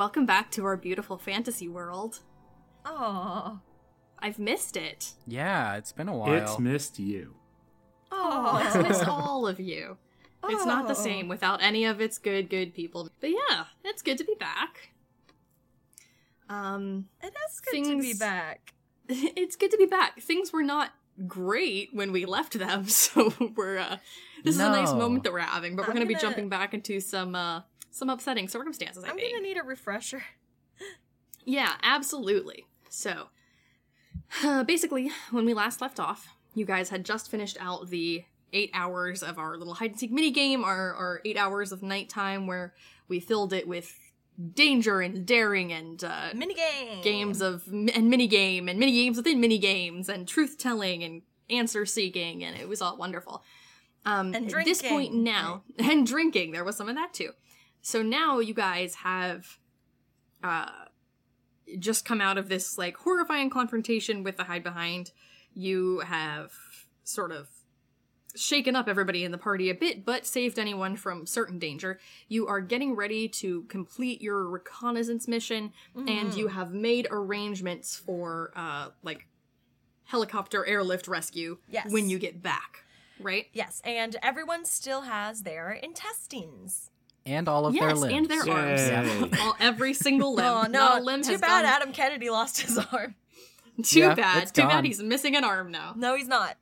[0.00, 2.20] welcome back to our beautiful fantasy world.
[2.86, 3.58] Oh.
[4.18, 5.12] I've missed it.
[5.26, 6.32] Yeah, it's been a while.
[6.32, 7.34] It's missed you.
[8.10, 9.98] Oh, it's missed all of you.
[10.48, 11.04] It's not the Oh.
[11.04, 13.10] same without any of its good, good people.
[13.20, 14.94] But yeah, it's good to be back.
[16.48, 18.72] Um, It is good to be back.
[19.10, 20.18] it's good to be back.
[20.22, 20.92] Things were not
[21.26, 23.98] great when we left them, so we're uh
[24.44, 26.72] this is a nice moment that we're having, but we're I'm gonna, be jumping back
[26.72, 29.32] into some uh some upsetting circumstances, I I'm think.
[29.32, 30.22] gonna need a refresher.
[31.44, 32.66] Yeah, absolutely.
[32.88, 33.28] So,
[34.44, 38.70] uh, basically, when we last left off, you guys had just finished out the eight
[38.74, 42.46] hours of our little hide and seek mini game, our, our eight hours of nighttime,
[42.46, 42.74] where
[43.08, 43.96] we filled it with
[44.54, 47.02] danger and daring and uh, Minigame.
[47.02, 51.22] games of and mini game and mini games within mini games and truth telling and
[51.48, 53.42] answer seeking, and it was all wonderful.
[54.06, 57.30] Um, And at this point now, and drinking, there was some of that too.
[57.82, 59.58] So now you guys have
[60.42, 60.70] uh,
[61.78, 65.12] just come out of this like horrifying confrontation with the hide behind.
[65.54, 66.52] You have
[67.04, 67.48] sort of
[68.36, 71.98] shaken up everybody in the party a bit, but saved anyone from certain danger.
[72.28, 78.52] You are getting ready to complete your reconnaissance mission, and you have made arrangements for
[78.54, 79.26] uh like
[80.04, 81.90] helicopter airlift rescue Yes.
[81.90, 82.84] when you get back.
[83.20, 83.46] Right?
[83.52, 86.90] Yes, and everyone still has their intestines.
[87.30, 88.14] And all of their yes, limbs.
[88.14, 88.94] and their Yay.
[89.22, 89.38] arms.
[89.40, 90.44] All, every single limb.
[90.46, 90.98] Oh Not no!
[90.98, 93.14] a limb Too has bad gone- Adam Kennedy lost his arm.
[93.82, 94.42] Too Yeah, bad.
[94.42, 95.94] it's Too bad he's missing an arm now.
[95.96, 96.56] No, he's not.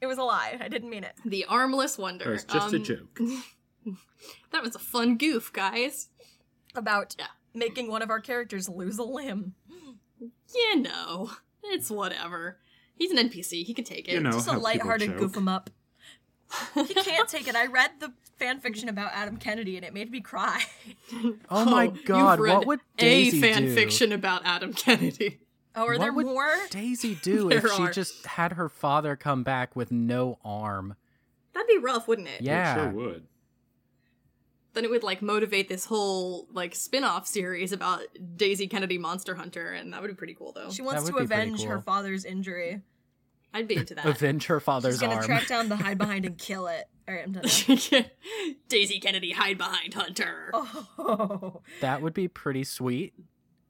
[0.00, 0.56] It was a lie.
[0.60, 1.12] I didn't mean it.
[1.24, 2.26] The armless wonder.
[2.28, 3.18] It was just a Um, joke.
[4.52, 6.08] That was a fun goof, guys.
[6.74, 7.26] About Yeah.
[7.54, 9.54] making one of our characters lose a limb.
[10.20, 11.30] You know,
[11.64, 12.58] it's whatever.
[12.94, 13.64] He's an NPC.
[13.64, 14.12] He can take it.
[14.14, 14.30] You know.
[14.32, 15.70] Just a how people lighthearted goof him up.
[16.74, 17.54] He can't take it.
[17.54, 20.62] I read the fan fiction about Adam Kennedy and it made me cry.
[21.50, 23.74] oh my oh, you've god, read what would Daisy a fan do?
[23.74, 25.38] fiction about Adam Kennedy?
[25.74, 26.44] Oh, are What there would more?
[26.44, 27.90] What would Daisy do if she are.
[27.90, 30.96] just had her father come back with no arm?
[31.54, 32.42] That'd be rough, wouldn't it?
[32.42, 32.72] Yeah.
[32.72, 33.26] It sure would.
[34.74, 38.00] Then it would like motivate this whole like spin-off series about
[38.36, 40.70] Daisy Kennedy Monster Hunter, and that would be pretty cool though.
[40.70, 42.82] She wants to be pretty avenge her father's injury.
[43.54, 44.06] I'd be into that.
[44.06, 44.94] Avenge her father's arm.
[44.94, 45.24] She's gonna arm.
[45.26, 46.84] track down the hide behind and kill it.
[47.08, 47.44] Alright, I'm done.
[48.68, 50.50] Daisy Kennedy hide behind Hunter.
[50.54, 51.60] Oh.
[51.80, 53.12] That would be pretty sweet,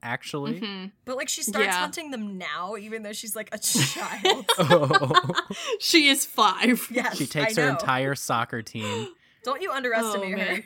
[0.02, 0.60] actually.
[0.60, 0.92] Mhm.
[1.04, 1.78] But like she starts Yeah.
[1.80, 4.46] hunting them now, even though she's like a child.
[4.58, 5.32] Oh.
[5.80, 6.86] She is five.
[6.90, 9.08] yes, she takes I her entire soccer team.
[9.44, 10.64] Don't you underestimate Oh, her.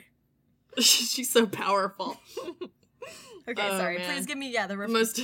[0.81, 2.17] She's so powerful.
[3.49, 3.97] Okay, Oh, sorry.
[3.97, 4.13] man.
[4.13, 5.21] Please give me yeah the The ref- most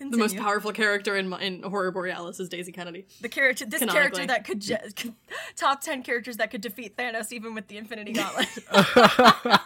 [0.00, 3.06] the most powerful character in in Horror Borealis is Daisy Kennedy.
[3.20, 4.76] the character this character that could ju-
[5.56, 8.48] top 10 characters that could defeat Thanos even with the Infinity Gauntlet.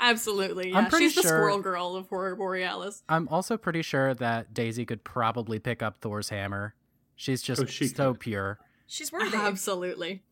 [0.00, 0.74] Absolutely.
[0.74, 0.88] I'm Yeah.
[0.90, 3.02] pretty She's the squirrel girl of Horror Borealis.
[3.08, 6.74] I'm also pretty sure that Daisy could probably pick up Thor's hammer.
[7.16, 8.20] She's just Oh, she so could.
[8.20, 8.58] pure.
[8.86, 9.36] She's worthy.
[9.36, 10.22] Absolutely.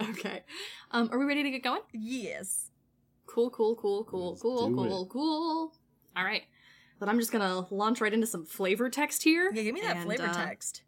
[0.00, 0.42] Okay.
[0.90, 1.82] Um, are we ready to get going?
[1.92, 2.70] yes.
[3.26, 5.72] Cool, cool, cool, cool, Let's cool, do cool, cool.
[6.16, 6.42] All right.
[7.04, 9.50] Then I'm just gonna launch right into some flavor text here.
[9.54, 10.84] Yeah, give me that and, flavor uh, text.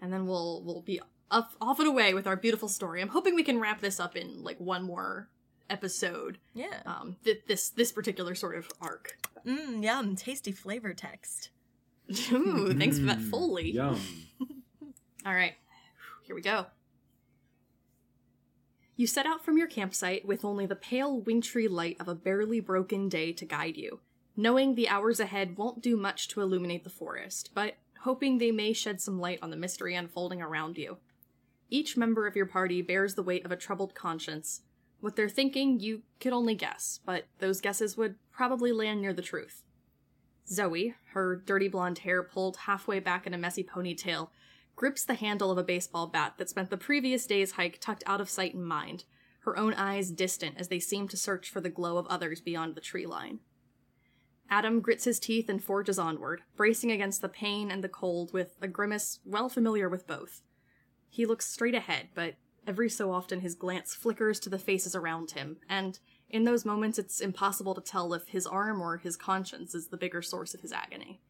[0.00, 3.00] and then we'll we'll be up, off and away with our beautiful story.
[3.00, 5.28] I'm hoping we can wrap this up in like one more
[5.70, 6.38] episode.
[6.52, 6.82] Yeah.
[6.84, 9.18] Um, th- this this particular sort of arc.
[9.46, 11.50] Mmm, yum, tasty flavor text.
[12.32, 13.70] Ooh, thanks for that Mm, foley.
[13.70, 14.00] Yum.
[15.24, 15.54] All right,
[16.24, 16.66] here we go.
[18.96, 22.58] You set out from your campsite with only the pale wintry light of a barely
[22.58, 24.00] broken day to guide you,
[24.36, 28.72] knowing the hours ahead won't do much to illuminate the forest, but hoping they may
[28.72, 30.98] shed some light on the mystery unfolding around you.
[31.70, 34.62] Each member of your party bears the weight of a troubled conscience.
[35.00, 39.22] What they're thinking, you could only guess, but those guesses would probably land near the
[39.22, 39.62] truth.
[40.48, 44.28] Zoe, her dirty blonde hair pulled halfway back in a messy ponytail,
[44.76, 48.20] grips the handle of a baseball bat that spent the previous day's hike tucked out
[48.20, 49.04] of sight and mind,
[49.40, 52.74] her own eyes distant as they seem to search for the glow of others beyond
[52.74, 53.40] the tree line.
[54.48, 58.56] Adam grits his teeth and forges onward, bracing against the pain and the cold with
[58.62, 60.42] a grimace well familiar with both.
[61.08, 62.34] He looks straight ahead, but
[62.66, 65.98] every so often his glance flickers to the faces around him, and
[66.28, 69.96] in those moments it's impossible to tell if his arm or his conscience is the
[69.96, 71.20] bigger source of his agony.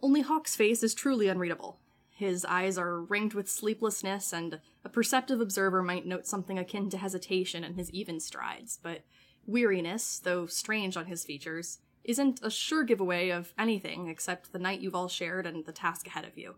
[0.00, 1.80] Only Hawk's face is truly unreadable.
[2.10, 6.98] His eyes are ringed with sleeplessness, and a perceptive observer might note something akin to
[6.98, 9.02] hesitation in his even strides, but
[9.46, 14.80] weariness, though strange on his features, isn't a sure giveaway of anything except the night
[14.80, 16.54] you've all shared and the task ahead of you.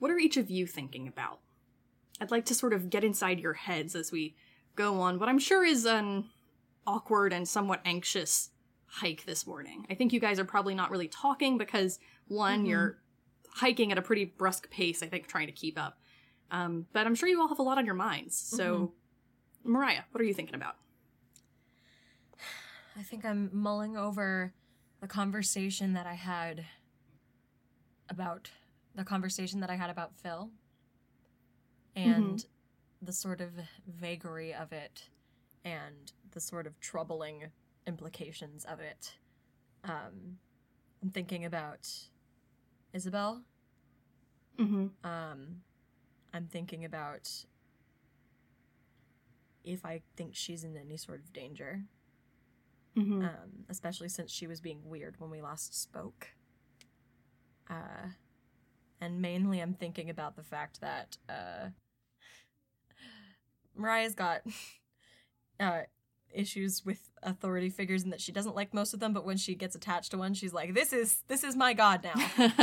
[0.00, 1.38] What are each of you thinking about?
[2.20, 4.34] I'd like to sort of get inside your heads as we
[4.74, 6.24] go on what I'm sure is an
[6.84, 8.50] awkward and somewhat anxious
[8.86, 9.86] hike this morning.
[9.88, 12.98] I think you guys are probably not really talking because one, you're
[13.50, 15.98] hiking at a pretty brusque pace, I think, trying to keep up.
[16.50, 18.36] Um, but I'm sure you all have a lot on your minds.
[18.36, 18.92] So,
[19.64, 20.74] Moriah, what are you thinking about?
[22.96, 24.52] I think I'm mulling over
[25.00, 26.64] the conversation that I had
[28.08, 28.50] about
[28.94, 30.50] the conversation that I had about Phil
[31.96, 32.44] and
[33.02, 33.50] the sort of
[33.86, 35.08] vagary of it
[35.64, 37.44] and the sort of troubling
[37.86, 39.14] implications of it.
[39.84, 40.38] Um,
[41.02, 41.88] I'm thinking about
[42.92, 43.42] Isabel.
[44.58, 44.86] Mm-hmm.
[45.04, 45.62] Um,
[46.32, 47.30] I'm thinking about
[49.64, 51.82] if I think she's in any sort of danger
[52.96, 53.24] Mm-hmm.
[53.24, 56.28] um, especially since she was being weird when we last spoke.
[57.68, 58.08] Uh,
[59.00, 61.70] and mainly, I'm thinking about the fact that uh,
[63.76, 64.42] Moriah's got
[65.60, 65.82] uh,
[66.32, 69.12] issues with authority figures and that she doesn't like most of them.
[69.12, 72.04] But when she gets attached to one, she's like, "This is this is my god
[72.04, 72.14] now.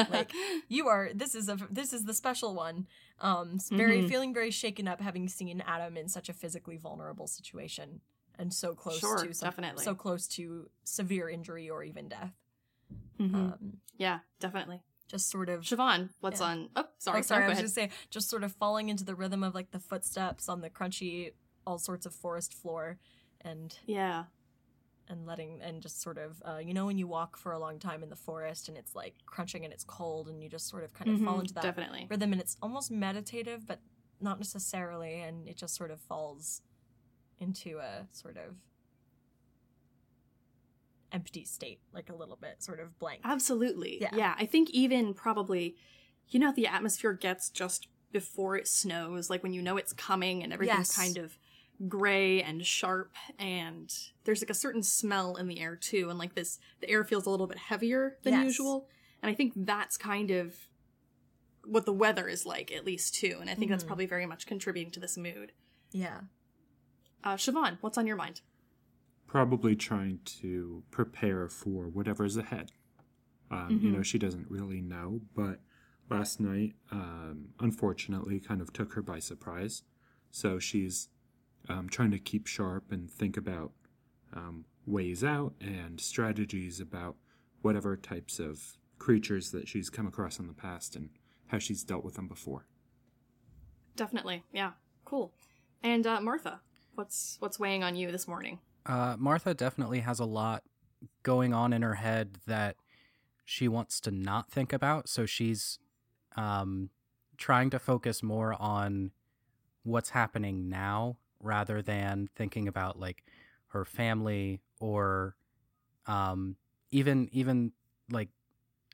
[0.10, 0.32] like
[0.68, 1.10] you are.
[1.14, 2.88] This is a this is the special one."
[3.20, 4.08] Um, very Mhm.
[4.10, 8.02] feeling very shaken up having seen Adam in such a physically vulnerable situation
[8.40, 9.84] and so close Sure, to some, definitely.
[9.84, 12.34] so close to severe injury or even death.
[13.20, 13.36] Mhm.
[13.36, 14.82] Um, yeah, definitely.
[15.08, 15.62] just sort of.
[15.64, 16.48] Siobhan, what's Yeah.
[16.48, 16.70] on?
[16.76, 17.42] Oh, sorry, oh, sorry.
[17.42, 17.66] no, I was ahead.
[17.66, 20.70] just say, just sort of falling into the rhythm of like the footsteps on the
[20.70, 21.34] crunchy,
[21.68, 22.98] all sorts of forest floor,
[23.42, 24.26] and Yeah.
[25.10, 27.78] and letting and just sort of, uh, you know, when you walk for a long
[27.80, 30.86] time in the forest and it's like crunching and it's cold and you just sort
[30.86, 32.08] of kind of fall Mhm, into that Definitely.
[32.10, 33.82] rhythm and it's almost meditative, but
[34.22, 36.62] not necessarily, and it just sort of falls
[37.42, 38.56] into a sort of
[41.12, 43.22] empty state, like a little bit, sort of blank.
[43.24, 43.98] Absolutely.
[44.02, 44.16] Yeah.
[44.16, 44.36] Yeah.
[44.38, 45.76] I think even probably,
[46.30, 50.44] you know, the atmosphere gets just before it snows, like when you know it's coming
[50.44, 50.96] and everything's Yes.
[50.96, 51.38] kind of
[51.88, 53.92] gray and sharp, and
[54.24, 57.26] there's like a certain smell in the air too, and like this, the air feels
[57.26, 58.46] a little bit heavier than Yes.
[58.46, 58.88] usual.
[59.22, 60.56] And I think that's kind of
[61.66, 63.38] what the weather is like, at least too.
[63.42, 63.88] And I think that's Mhm.
[63.88, 65.52] probably very much contributing to this mood.
[65.92, 66.22] Yeah.
[67.24, 68.42] Uh, Siobhan, what's on your mind?
[69.28, 72.72] Probably trying to prepare for whatever's ahead.
[73.50, 75.60] Um, You know, she doesn't really know, but
[76.10, 79.84] last night, um, unfortunately, kind of took her by surprise.
[80.32, 81.10] So she's
[81.70, 83.72] um, trying to keep sharp and think about
[84.34, 87.18] um, ways out and strategies about
[87.62, 91.10] whatever types of creatures that she's come across in the past and
[91.48, 92.66] how she's dealt with them before.
[93.96, 94.44] Definitely.
[94.54, 94.72] Yeah.
[95.04, 95.34] Cool.
[95.84, 96.62] And uh, Martha,
[97.02, 98.60] what's what's weighing on you this morning?
[98.86, 100.62] Uh, Martha definitely has a lot
[101.24, 102.76] going on in her head that
[103.44, 105.10] she wants to not think about.
[105.10, 105.80] So she's
[106.36, 106.92] um,
[107.38, 109.12] trying to focus more on
[109.82, 113.24] what's happening now rather than thinking about like
[113.70, 115.36] her family or
[116.06, 116.56] um,
[116.92, 117.72] even even
[118.12, 118.30] like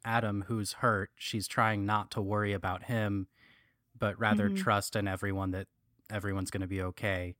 [0.06, 1.10] Adam who's hurt.
[1.18, 3.28] She's trying not to worry about him,
[4.00, 4.56] but rather Mhm.
[4.56, 5.68] trust in everyone that
[6.10, 7.36] everyone's going to be okay.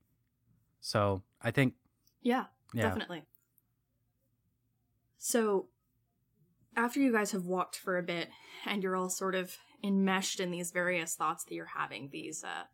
[0.80, 1.74] So I think
[2.22, 2.46] Yeah.
[2.72, 2.82] yeah.
[2.82, 3.22] Definitely.
[5.18, 5.68] So,
[6.76, 8.28] after you guys have walked for a bit
[8.64, 12.64] and you're all sort of enmeshed in these various thoughts that you're having, these uh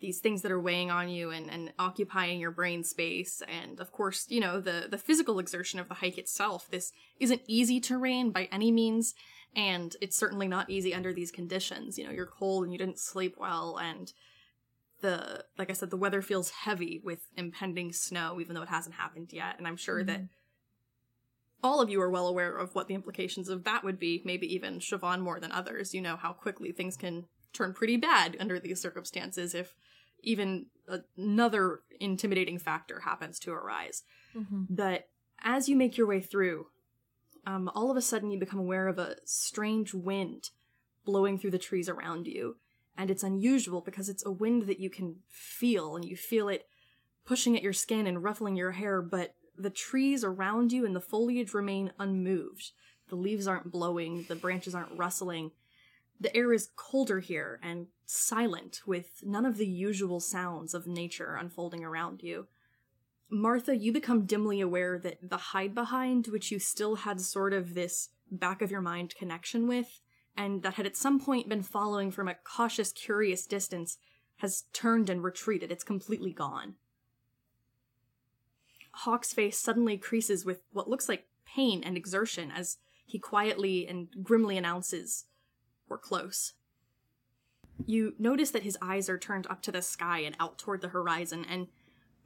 [0.00, 3.90] these things that are weighing on you and, and occupying your brain space, and of
[3.90, 6.68] course, you know, the the physical exertion of the hike itself.
[6.70, 9.14] This isn't easy terrain by any means,
[9.56, 11.98] and it's certainly not easy under these conditions.
[11.98, 14.12] You know, you're cold and you didn't sleep well, and
[15.00, 18.96] the like I said, the weather feels heavy with impending snow, even though it hasn't
[18.96, 19.56] happened yet.
[19.58, 20.22] And I'm sure that
[21.62, 24.52] all of you are well aware of what the implications of that would be, maybe
[24.54, 25.94] even Siobhan more than others.
[25.94, 29.74] You know how quickly things can turn pretty bad under these circumstances if
[30.22, 30.66] even
[31.16, 34.02] another intimidating factor happens to arise.
[34.36, 34.64] Mm-hmm.
[34.68, 35.08] But
[35.42, 36.66] as you make your way through,
[37.46, 40.50] um, all of a sudden you become aware of a strange wind
[41.04, 42.56] blowing through the trees around you.
[42.98, 46.66] And it's unusual because it's a wind that you can feel, and you feel it
[47.24, 51.00] pushing at your skin and ruffling your hair, but the trees around you and the
[51.00, 52.72] foliage remain unmoved.
[53.08, 55.52] The leaves aren't blowing, the branches aren't rustling.
[56.20, 61.36] The air is colder here and silent, with none of the usual sounds of nature
[61.36, 62.48] unfolding around you.
[63.30, 67.74] Martha, you become dimly aware that the hide behind, which you still had sort of
[67.74, 70.00] this back of your mind connection with,
[70.38, 73.98] and that had at some point been following from a cautious, curious distance,
[74.36, 75.72] has turned and retreated.
[75.72, 76.76] It's completely gone.
[78.92, 84.08] Hawk's face suddenly creases with what looks like pain and exertion as he quietly and
[84.22, 85.24] grimly announces,
[85.88, 86.52] We're close.
[87.84, 90.88] You notice that his eyes are turned up to the sky and out toward the
[90.88, 91.66] horizon, and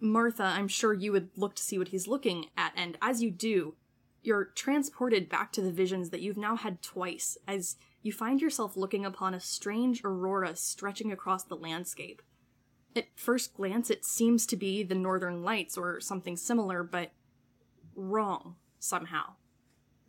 [0.01, 3.31] Martha, I'm sure you would look to see what he's looking at, and as you
[3.31, 3.77] do,
[4.23, 8.77] you're transported back to the visions that you've now had twice as you find yourself
[8.77, 12.23] looking upon a strange aurora stretching across the landscape.
[12.95, 17.13] At first glance, it seems to be the northern lights or something similar, but
[17.95, 19.35] wrong somehow.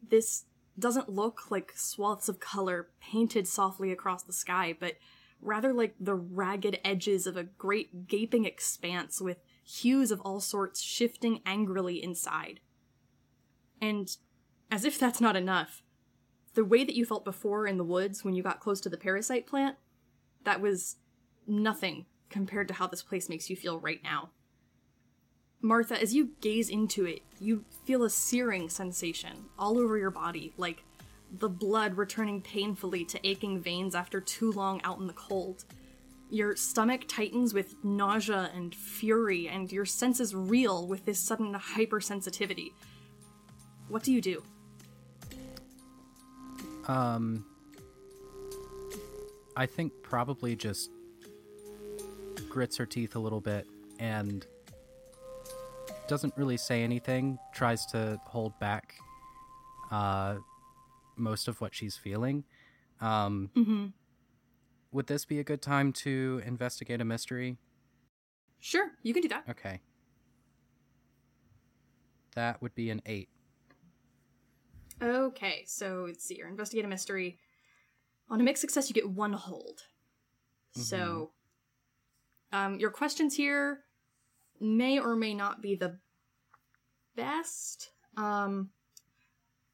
[0.08, 0.46] This
[0.78, 4.96] doesn't look like swaths of color painted softly across the sky, but
[5.42, 10.82] rather like the ragged edges of a great gaping expanse with hues of all sorts
[10.82, 12.60] shifting angrily inside.
[13.84, 14.16] And
[14.72, 15.84] as if that's not enough,
[16.54, 18.96] the way that you felt before in the woods when you got close to the
[18.96, 19.76] parasite plant,
[20.46, 20.96] that was
[21.46, 24.30] nothing compared to how this place makes you feel right now.
[25.62, 30.54] Martha, as you gaze into it, you feel a searing sensation all over your body,
[30.56, 30.86] like
[31.40, 35.66] the blood returning painfully to aching veins after too long out in the cold.
[36.30, 42.72] Your stomach tightens with nausea and fury, and your senses reel with this sudden hypersensitivity.
[43.94, 44.42] What do you do?
[46.88, 47.46] Um,
[49.56, 50.90] I think probably just
[52.50, 53.68] grits her teeth a little bit
[54.00, 54.48] and
[56.08, 58.96] doesn't really say anything, tries to hold back
[59.92, 60.38] uh,
[61.16, 62.46] most of what she's feeling.
[63.00, 63.86] Um, Mm-hmm.
[64.92, 67.58] Would this be a good time to investigate a mystery?
[68.60, 69.44] Sure, you can do that.
[69.48, 69.82] Okay.
[72.34, 73.30] That would be an eight.
[75.04, 76.36] Okay, so let's see.
[76.38, 77.38] You're investigate a mystery.
[78.30, 79.82] On a mixed success, you get one hold.
[80.72, 81.32] So,
[82.52, 83.82] um, your questions here
[84.60, 86.00] may or may not be the
[87.16, 87.92] best.
[88.18, 88.70] Um,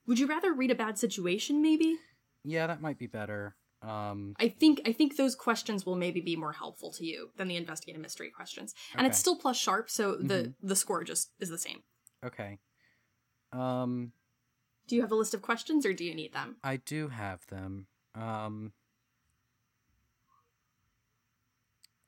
[0.07, 1.62] would you rather read a bad situation?
[1.62, 1.95] Maybe.
[2.43, 3.55] Yeah, that might be better.
[3.81, 7.48] Um, I think I think those questions will maybe be more helpful to you than
[7.48, 10.55] the investigate a mystery questions, and it's still plus sharp, so the Mhm.
[10.62, 11.83] the score just is the same.
[12.25, 12.59] okay.
[13.53, 14.12] Um,
[14.89, 16.55] Do you have a list of questions, or do you need them?
[16.63, 17.86] I do have them.
[18.15, 18.74] Um,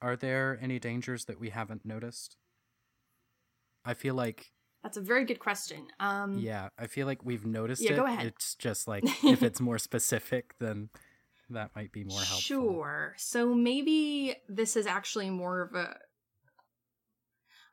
[0.02, 2.38] are there any dangers that we haven't noticed?
[3.86, 5.90] I feel like, That's a very good question.
[6.00, 7.98] Um, yeah, I feel like we've noticed Yeah, it.
[7.98, 8.26] go ahead.
[8.26, 10.90] It's just like if it's more specific, then
[11.52, 12.40] that might be more helpful.
[12.40, 13.14] Sure.
[13.18, 15.96] So maybe this is actually more of a.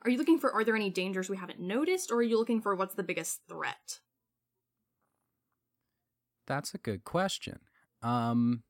[0.02, 2.60] Are you looking for are there any dangers we haven't noticed, or are you looking
[2.60, 4.00] for what's the biggest threat?
[6.48, 7.60] That's a good question.
[8.02, 8.62] Um,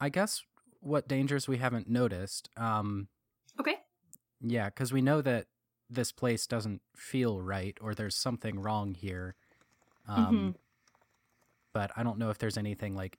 [0.00, 0.42] I guess
[0.80, 2.48] what dangers we haven't noticed.
[2.56, 3.08] Um,
[3.60, 3.76] Okay.
[4.40, 5.46] yeah, because we know that
[5.90, 9.34] this place doesn't feel right, or there's something wrong here.
[10.08, 10.54] Um,
[11.74, 13.18] but I don't know if there's anything like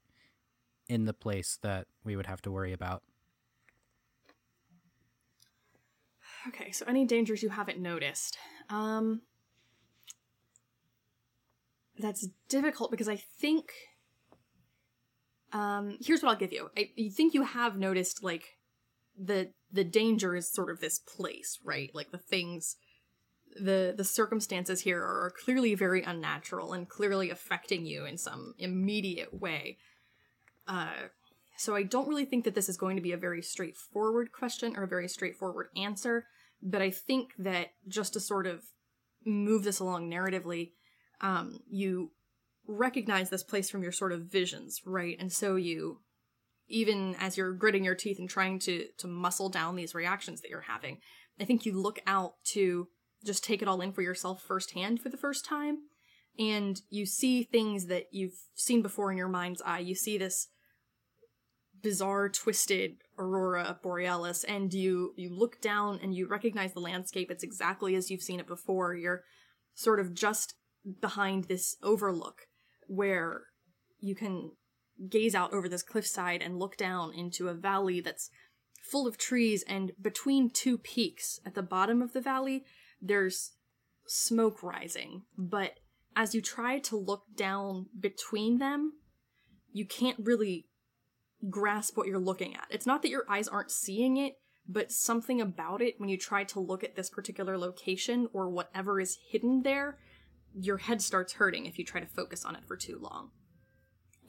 [0.87, 3.03] in the place that we would have to worry about.
[6.47, 6.71] Okay.
[6.71, 8.37] So any dangers you haven't noticed?
[8.69, 9.21] Um.
[11.99, 13.71] That's difficult because I think.
[15.51, 15.97] Um.
[16.01, 16.69] Here's what I'll give you.
[16.77, 18.57] I you think you have noticed like
[19.17, 21.91] the the danger is sort of this place, right?
[21.93, 22.77] Like the things
[23.55, 29.33] the the circumstances here are clearly very unnatural and clearly affecting you in some immediate
[29.33, 29.77] way.
[30.67, 31.09] Uh,
[31.57, 34.77] so I don't really think that this is going to be a very straightforward question
[34.77, 36.27] or a very straightforward answer,
[36.61, 38.63] but I think that just to sort of
[39.25, 40.71] move this along narratively,
[41.21, 42.11] um, you
[42.67, 45.17] recognize this place from your sort of visions, right?
[45.19, 45.99] And so you
[46.67, 50.49] even as you're gritting your teeth and trying to to muscle down these reactions that
[50.49, 50.99] you're having,
[51.39, 52.87] I think you look out to
[53.25, 55.79] just take it all in for yourself firsthand for the first time.
[56.37, 59.79] And you see things that you've seen before in your mind's eye.
[59.79, 60.47] You see this
[61.81, 67.31] bizarre twisted aurora borealis and you you look down and you recognize the landscape.
[67.31, 68.93] It's exactly as you've seen it before.
[68.93, 69.23] You're
[69.73, 70.55] sort of just
[71.01, 72.47] behind this overlook
[72.87, 73.43] where
[73.99, 74.51] you can
[75.09, 78.29] gaze out over this cliffside and look down into a valley that's
[78.81, 79.63] full of trees.
[79.67, 82.65] And between two peaks at the bottom of the valley
[83.01, 83.53] there's
[84.07, 85.23] smoke rising.
[85.37, 85.79] But
[86.15, 88.93] as you try to look down between them
[89.71, 90.65] you can't really
[91.49, 92.67] grasp what you're looking at.
[92.69, 94.35] It's not that your eyes aren't seeing it
[94.71, 98.99] but something about it when you try to look at this particular location or whatever
[98.99, 99.97] is hidden there
[100.53, 103.31] your head starts hurting if you try to focus on it for too long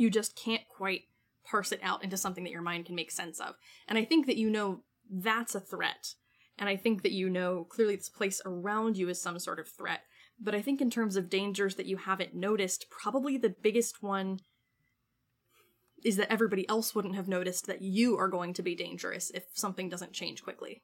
[0.00, 1.02] you just can't quite
[1.44, 3.54] parse it out into something that your mind can make sense of.
[3.86, 6.14] And I think that you know that's a threat.
[6.58, 9.68] And I think that you know clearly this place around you is some sort of
[9.68, 10.00] threat.
[10.40, 14.40] But I think in terms of dangers that you haven't noticed, probably the biggest one
[16.02, 19.44] is that everybody else wouldn't have noticed that you are going to be dangerous if
[19.52, 20.82] something doesn't change quickly.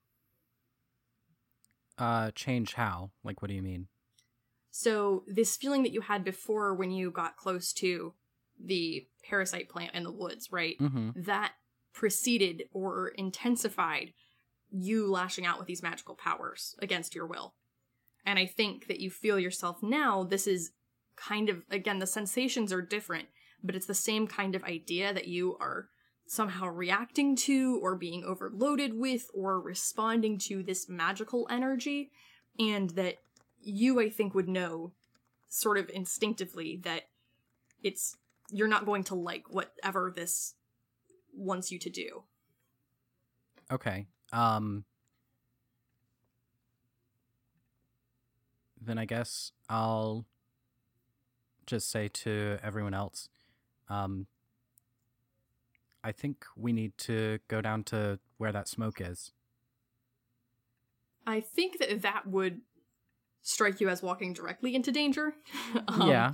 [1.96, 3.12] Uh, change how?
[3.24, 3.88] Like, what do you mean?
[4.78, 8.12] So, this feeling that you had before when you got close to
[8.62, 10.76] the parasite plant in the woods, right?
[10.78, 11.52] hmm That
[11.95, 14.12] preceded or intensified
[14.71, 17.54] you lashing out with these magical powers against your will.
[18.26, 20.73] And I think that you feel yourself now, this is
[21.16, 23.28] kind of, again, the sensations are different,
[23.64, 25.88] but it's the same kind of idea that you are
[26.26, 32.11] somehow reacting to or being overloaded with or responding to this magical energy.
[32.59, 33.16] And that
[33.66, 34.92] you, I think, would know
[35.49, 37.08] sort of instinctively that
[37.82, 38.16] it's,
[38.50, 40.54] you're not going to like whatever this
[41.35, 42.23] wants you to do.
[43.70, 44.06] Okay.
[44.32, 44.85] Um
[48.80, 50.25] then I guess I'll
[51.66, 53.28] just say to everyone else
[53.88, 54.26] um
[56.04, 59.32] I think we need to go down to where that smoke is.
[61.26, 62.61] I think that that would
[63.48, 65.34] strike you as walking directly into danger.
[65.88, 66.32] Um, yeah.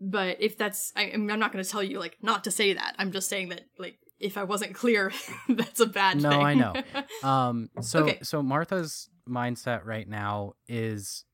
[0.00, 2.94] But if that's, I, I'm not going to tell you like not to say that.
[2.98, 5.12] I'm just saying that like if I wasn't clear,
[5.48, 6.42] that's a bad No, thing.
[6.44, 6.74] I know.
[7.28, 8.18] Um so Okay.
[8.22, 11.24] so Martha's mindset right now is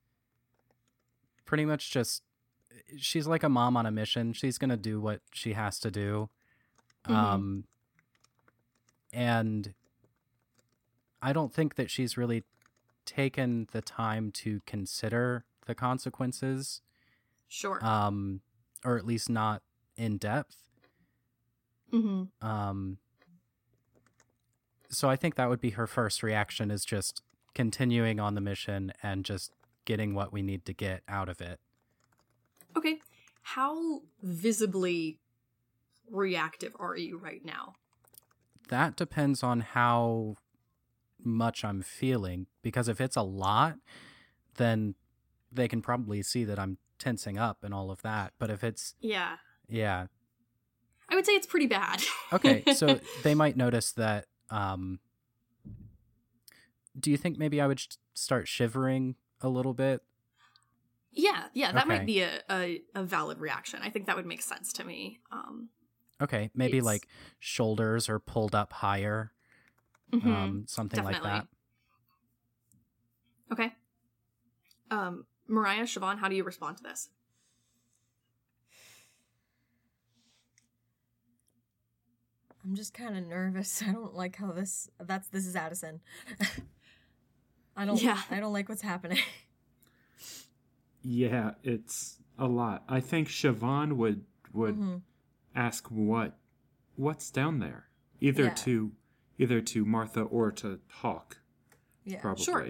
[1.44, 2.22] pretty much just
[2.98, 4.32] she's like a mom on a mission.
[4.32, 6.28] She's going to do what she has to do.
[7.06, 7.14] Mhm.
[7.14, 7.64] Um
[9.12, 9.74] and
[11.22, 12.44] I don't think that she's really
[13.04, 16.80] taken the time to consider the consequences
[17.48, 17.84] sure.
[17.84, 18.40] um
[18.84, 19.62] or at least not
[19.96, 20.56] in depth.
[21.90, 22.98] hmm Um,
[24.90, 27.22] so I think that would be her first reaction is just
[27.54, 29.52] continuing on the mission and just
[29.84, 31.60] getting what we need to get out of it.
[32.76, 33.00] Okay.
[33.42, 35.18] How visibly
[36.10, 37.74] reactive are you right now?
[38.68, 40.36] That depends on how
[41.22, 43.76] much I'm feeling because if it's a lot,
[44.56, 44.94] then
[45.52, 48.32] they can probably see that I'm tensing up and all of that.
[48.38, 49.36] But if it's Yeah.
[49.68, 50.06] yeah,
[51.08, 52.02] I would say it's pretty bad.
[52.32, 55.00] okay, so they might notice that um
[56.98, 60.02] do you think maybe I would sh- start shivering a little bit
[61.16, 61.98] yeah, yeah, that Okay.
[61.98, 63.78] might be a, a, a valid reaction.
[63.84, 65.20] I think that would make sense to me.
[65.30, 65.68] Um,
[66.20, 67.06] Okay, maybe It's- like
[67.38, 69.32] shoulders are pulled up higher,
[70.12, 70.26] mhm.
[70.26, 71.46] um, something like that.
[73.52, 73.72] Okay.
[74.90, 77.08] Um, Moriah, Siobhan, how do you respond to this?
[82.64, 83.82] I'm just kind of nervous.
[83.86, 84.88] I don't like how this.
[85.00, 86.00] That's this is Addison.
[87.76, 88.00] I don't.
[88.00, 88.20] Yeah.
[88.30, 89.18] I don't like what's happening.
[91.06, 92.82] Yeah, it's a lot.
[92.88, 95.02] I think Siobhan would would Mhm.
[95.54, 96.38] ask what
[96.96, 97.88] what's down there,
[98.22, 98.54] either Yeah.
[98.54, 98.92] to
[99.38, 101.38] either to Martha or to Hawk,
[102.04, 102.20] Yeah.
[102.20, 102.44] probably.
[102.44, 102.68] Sure.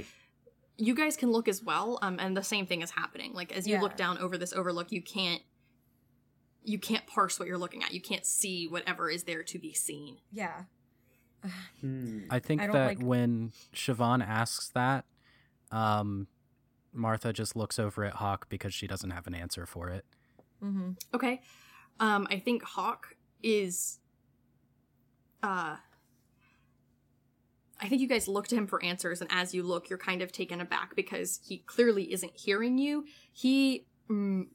[0.76, 3.32] You guys can look as well, um, and the same thing is happening.
[3.32, 3.80] Like as you Yeah.
[3.82, 5.42] look down over this overlook, you can't
[6.66, 7.92] you can't parse what you're looking at.
[7.92, 10.16] You can't see whatever is there to be seen.
[10.32, 10.64] Yeah.
[11.82, 12.20] Hmm.
[12.30, 15.04] I think I that like- when Siobhan asks that,
[15.70, 16.26] um,
[16.94, 20.06] Martha just looks over at Hawk because she doesn't have an answer for it.
[20.62, 20.92] Mm-hmm.
[21.12, 21.42] Okay.
[22.00, 24.00] Um, I think Hawk is
[25.42, 25.76] uh
[27.84, 30.22] I think you guys look to him for answers, and as you look, you're kind
[30.22, 33.04] of taken aback because he clearly isn't hearing you.
[33.30, 34.46] He, mm,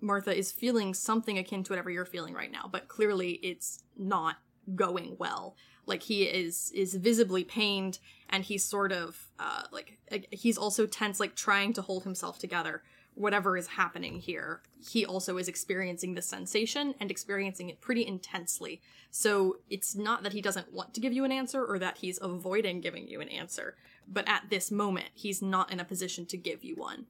[0.00, 4.36] Martha, is feeling something akin to whatever you're feeling right now, but clearly it's not
[4.76, 5.56] going well.
[5.84, 7.98] Like he is is visibly pained,
[8.30, 9.98] and he's sort of uh, like
[10.30, 12.84] he's also tense, like trying to hold himself together.
[13.16, 18.80] Whatever is happening here, he also is experiencing this sensation and experiencing it pretty intensely.
[19.10, 22.18] So it's not that he doesn't want to give you an answer or that he's
[22.20, 23.74] avoiding giving you an answer,
[24.06, 27.06] but at this moment, he's not in a position to give you one.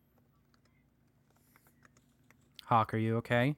[2.64, 3.56] Hawk, are you okay?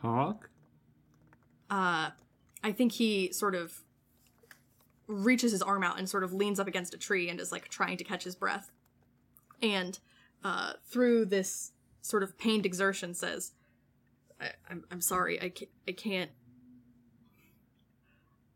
[0.00, 0.48] Hawk?
[1.68, 2.10] uh
[2.62, 3.82] I think he sort of
[5.08, 7.68] reaches his arm out and sort of leans up against a tree and is like
[7.68, 8.72] trying to catch his breath.
[9.62, 9.98] And
[10.46, 11.72] uh through this
[12.06, 13.52] sort of pained exertion says,
[14.40, 16.30] I, I'm, I'm sorry, I, ca- I can't.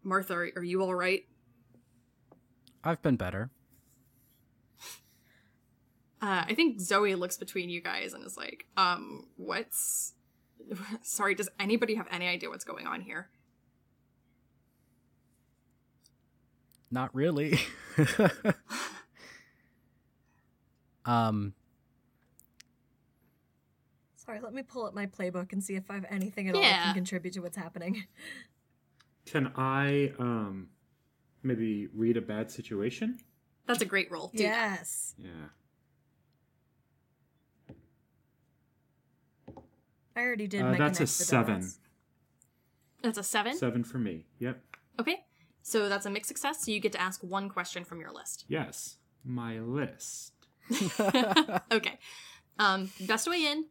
[0.03, 1.25] Martha, are, are you all right?
[2.85, 3.51] I've been better.
[6.23, 10.13] Uh, I think Zoe looks between you guys and is like, um, what's.
[11.03, 13.31] Sorry, does anybody have any idea what's going on here?
[16.91, 17.59] Not really.
[21.07, 21.55] um,
[24.31, 26.55] all right, let me pull up my playbook and see if I have anything at
[26.55, 26.61] yeah.
[26.61, 28.05] all that can contribute to what's happening.
[29.27, 30.69] Can I um
[31.43, 33.19] maybe read a bad situation?
[33.67, 34.31] That's a great roll.
[34.33, 35.15] Yes.
[35.19, 35.29] That.
[35.29, 35.33] Yeah.
[40.15, 40.63] I already did.
[40.63, 41.69] Uh, that's a seven.
[43.03, 43.57] That's a seven.
[43.57, 44.27] Seven for me.
[44.39, 44.63] Yep.
[45.01, 45.25] Okay,
[45.63, 46.65] so that's a mixed success.
[46.65, 48.45] So you get to ask one question from your list.
[48.47, 50.35] Yes, my list.
[51.73, 51.99] okay.
[52.59, 53.65] Um, best way in,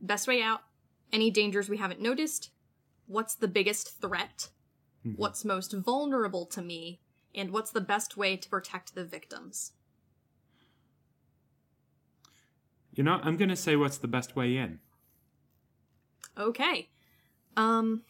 [0.00, 0.60] best way out,
[1.12, 2.50] any dangers we haven't noticed,
[3.06, 4.48] what's the biggest threat,
[5.16, 7.00] what's most vulnerable to me,
[7.34, 9.72] and what's the best way to protect the victims.
[12.94, 14.80] You know, I'm gonna say what's the best way in.
[16.36, 16.88] Okay.
[17.56, 18.02] Um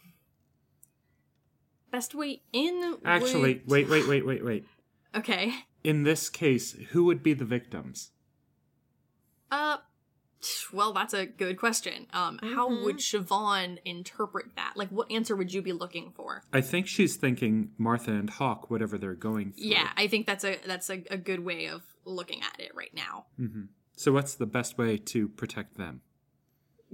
[1.90, 4.64] best way in Actually, would- wait, wait, wait, wait, wait.
[5.14, 5.55] Okay.
[5.83, 8.11] In this case, who would be the victims?
[9.51, 9.79] Uh
[10.72, 12.07] well, that's a good question.
[12.12, 14.74] Um, how would Siobhan interpret that?
[14.77, 16.42] Like, what answer would you be looking for?
[16.53, 19.66] I think she's thinking Martha and Hawk, whatever they're going through.
[19.66, 22.94] Yeah, I think that's a that's a, a good way of looking at it right
[22.94, 23.27] now.
[23.96, 26.03] So what's the best way to protect them?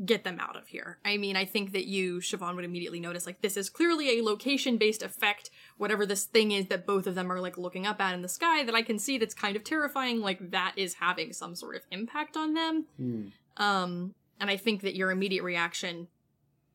[0.04, 0.98] Get them out of here.
[1.04, 4.24] I mean, I think that you, Siobhan, would immediately notice like this is clearly a
[4.24, 5.50] location based effect.
[5.76, 8.28] Whatever this thing is that both of them are like looking up at in the
[8.28, 11.76] sky that I can see that's kind of terrifying, like that is having some sort
[11.76, 12.87] of impact on them.
[13.57, 16.09] Um, and I think that your immediate reaction,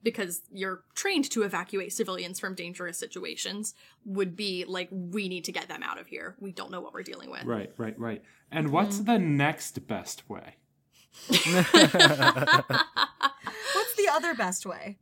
[0.01, 3.73] because you're trained to evacuate civilians from dangerous situations,
[4.05, 6.35] would be like, we need to get them out of here.
[6.39, 7.43] We don't know what we're dealing with.
[7.43, 8.21] Right, right, right.
[8.49, 10.55] And what's the next best way?
[14.09, 14.97] What's the other best way?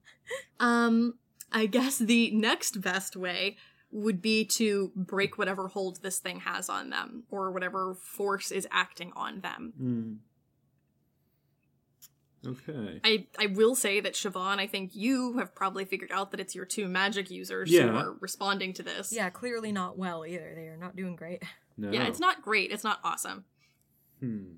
[0.60, 1.16] Um,
[1.52, 3.58] I guess the next best way
[3.92, 8.68] would be to break whatever hold this thing has on them, or whatever force is
[8.72, 10.20] acting on them.
[12.46, 13.00] Okay.
[13.04, 16.56] I, I will say that Siobhan, I think you have probably figured out that it's
[16.56, 19.12] your two magic users who are responding to this.
[19.12, 20.54] Yeah, clearly not well either.
[20.56, 21.44] They are not doing great.
[21.80, 21.92] No.
[21.92, 22.72] Yeah, it's not great.
[22.72, 23.46] It's not awesome.
[24.20, 24.54] Hmm.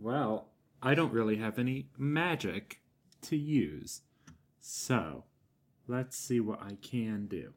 [0.00, 0.48] Well,
[0.82, 2.81] I don't really have any magic
[3.22, 4.02] to use.
[4.60, 5.24] So,
[5.88, 7.52] let's see what I can do.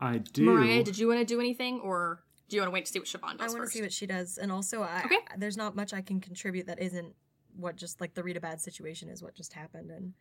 [0.00, 0.44] I do.
[0.44, 2.98] Moriah, did you want to do anything, or do you want to wait to see
[2.98, 3.40] what Siobhan does?
[3.40, 3.72] I does want to first?
[3.74, 5.16] see what she does, and also, I, Okay.
[5.30, 7.14] I- there's not much I can contribute that isn't
[7.56, 10.12] what just like the read a bad situation is what just happened, and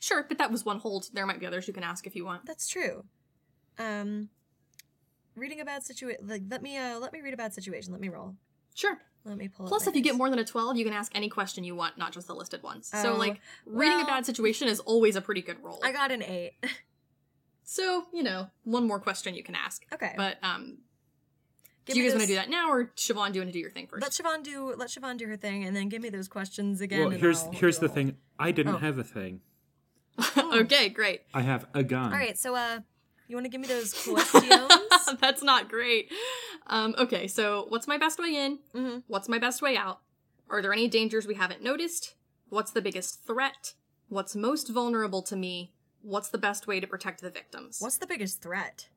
[0.00, 1.08] Sure, but that was one hold.
[1.14, 2.44] There might be others you can ask if you want.
[2.44, 3.04] that's true.
[3.78, 4.28] Um,
[5.36, 7.92] reading a bad situation, like let me uh let me read a bad situation.
[7.92, 8.34] Let me roll.
[8.74, 8.98] Sure.
[9.24, 9.66] Let me pull.
[9.66, 11.64] up Plus, my if you get more than a 12, you can ask any question
[11.64, 12.88] you want, not just the listed ones.
[12.88, 15.80] so, Oh, like, reading a bad situation is always a pretty good roll.
[15.82, 16.52] I got an eight.
[17.64, 19.84] so, you know, one more question you can ask.
[19.92, 20.78] okay, But, um,
[21.86, 23.48] Give do you me guys want to do that now, or Siobhan, do you want
[23.48, 24.00] to do your thing first?
[24.02, 24.22] Let first?
[24.22, 27.00] Siobhan do let Siobhan do her thing, and then give me those questions again.
[27.00, 28.16] Well, here's I'll here's the a thing.
[28.38, 28.78] I didn't Oh.
[28.78, 29.42] have a thing.
[30.38, 31.22] okay, great.
[31.34, 32.10] I have a gun.
[32.10, 32.78] All right, so uh,
[33.34, 34.70] you want to give me those questions?
[35.20, 36.10] That's not great.
[36.68, 38.58] Um, okay, so what's my best way in?
[38.74, 39.02] Mhm.
[39.08, 40.00] What's my best way out?
[40.48, 42.14] Are there any dangers we haven't noticed?
[42.48, 43.74] What's the biggest threat?
[44.08, 45.72] What's most vulnerable to me?
[46.02, 47.78] What's the best way to protect the victims?
[47.80, 48.88] What's the biggest threat?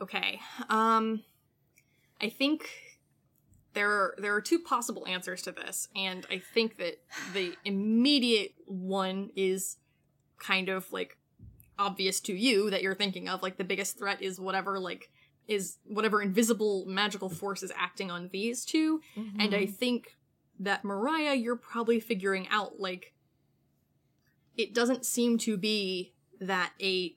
[0.00, 0.40] Okay.
[0.68, 1.22] Um
[2.20, 2.68] I think
[3.74, 6.96] there are there are two possible answers to this and I think that
[7.32, 9.76] the immediate one is
[10.38, 11.16] kind of like
[11.78, 15.10] obvious to you that you're thinking of like the biggest threat is whatever like
[15.46, 19.40] is whatever invisible magical force is acting on these 2 mm-hmm.
[19.40, 20.16] and I think
[20.58, 23.12] that Moriah you're probably figuring out like
[24.56, 27.16] it doesn't seem to be that a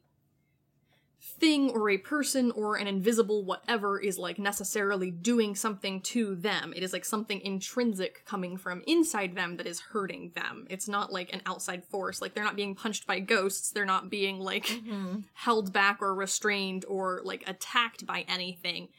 [1.19, 6.73] thing or a person or an invisible whatever is like necessarily doing something to them.
[6.75, 10.67] It is like something intrinsic coming from inside them that is hurting them.
[10.69, 12.21] It's not like an outside force.
[12.21, 13.71] Like they're not being punched by ghosts.
[13.71, 15.19] They're not being like Mm-hmm.
[15.34, 18.89] held back or restrained or like attacked by anything.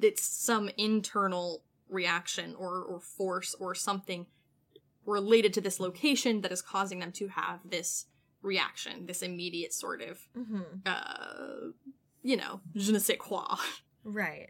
[0.00, 4.26] It's some internal reaction or, or force or something
[5.04, 8.06] related to this location that is causing them to have this
[8.46, 10.60] reaction, this immediate sort of Mm-hmm.
[10.86, 11.70] uh,
[12.22, 13.56] you know, je ne sais quoi.
[14.04, 14.48] Right.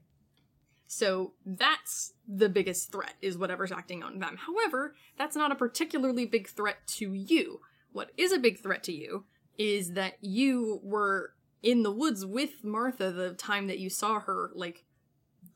[0.86, 4.36] So that's the biggest threat, is whatever's acting on them.
[4.46, 7.60] However, that's not a particularly big threat to you.
[7.92, 9.24] What is a big threat to you
[9.58, 11.32] is that you were
[11.62, 14.84] in the woods with Martha the time that you saw her, like,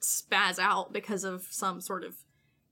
[0.00, 2.16] spaz out because of some sort of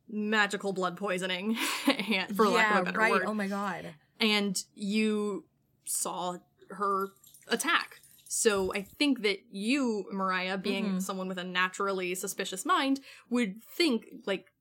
[0.09, 3.13] magical blood poisoning, and- for lack of a better right.
[3.13, 3.85] word Oh my god.
[4.21, 5.45] and you
[5.89, 6.37] saw
[6.71, 7.09] her
[7.49, 8.01] attack.
[8.29, 11.03] So I think that you, Moriah, being Mhm.
[11.03, 14.53] someone with a naturally suspicious mind, would think like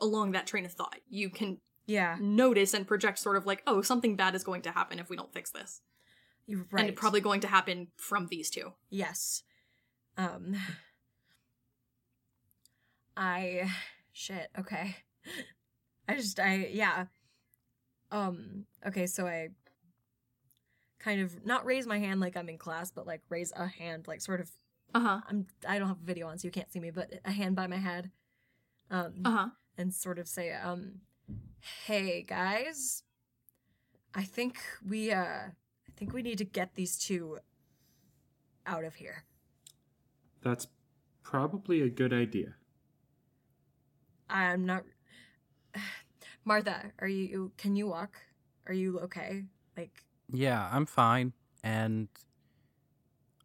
[0.00, 0.98] along that train of thought.
[1.08, 2.16] You can Yeah.
[2.20, 5.16] notice and project sort of like, oh, something bad is going to happen if we
[5.16, 5.82] don't fix this.
[6.46, 6.88] You're right.
[6.88, 8.72] And probably going to happen from these two.
[8.88, 9.42] Yes.
[10.16, 10.56] Um
[13.16, 13.70] I
[14.12, 14.96] shit, okay.
[16.08, 17.06] I just I yeah.
[18.10, 19.50] Um okay, so I
[21.02, 24.06] kind of not raise my hand like I'm in class, but like raise a hand
[24.06, 24.50] like sort of
[24.94, 25.20] Uh huh.
[25.28, 27.56] I'm I don't have a video on so you can't see me, but a hand
[27.56, 28.10] by my head.
[28.90, 29.48] Um Uh huh.
[29.78, 31.00] and sort of say um
[31.86, 33.02] hey guys,
[34.14, 35.50] I think we uh
[35.88, 37.38] I think we need to get these two
[38.66, 39.24] out of here.
[40.42, 40.66] That's
[41.22, 42.54] probably a good idea.
[44.28, 44.84] I'm not
[46.44, 48.16] Martha, are you can you walk?
[48.66, 49.44] Are you okay?
[49.76, 51.32] Like Yeah, I'm fine.
[51.62, 52.08] And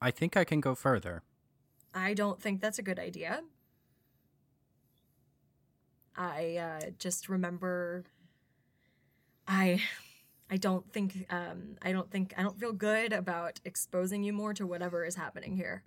[0.01, 1.23] I think I can go further.
[1.93, 3.41] I don't think that's a good idea.
[6.15, 8.05] I uh, just remember
[9.47, 9.81] I
[10.49, 14.53] I don't think um I don't think I don't feel good about exposing you more
[14.53, 15.83] to whatever is happening here.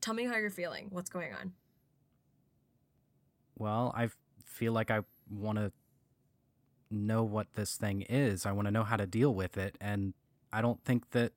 [0.00, 0.88] Tell me how you're feeling.
[0.90, 1.52] What's going on?
[3.56, 4.10] Well, I
[4.44, 5.00] feel like I
[5.30, 5.72] want to
[6.94, 8.46] know what this thing is.
[8.46, 9.76] I want to know how to deal with it.
[9.80, 10.14] And
[10.52, 11.32] I don't think that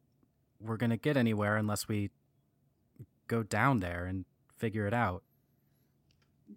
[0.59, 2.11] we're going to get anywhere unless we
[3.27, 4.25] go down there and
[4.57, 5.23] figure it out.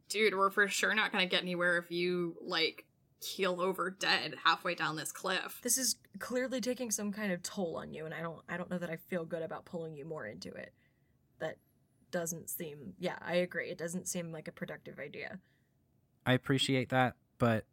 [0.08, 2.86] Dude, we're for sure not gonna get anywhere if you, like,
[3.20, 5.60] keel over dead halfway down this cliff.
[5.62, 8.70] This is clearly taking some kind of toll on you and I don't I don't
[8.70, 10.72] know that I feel good about pulling you more into it.
[11.38, 11.56] That
[12.10, 13.68] doesn't seem Yeah, I agree.
[13.68, 15.38] It doesn't seem like a productive idea.
[16.24, 17.64] I appreciate that, but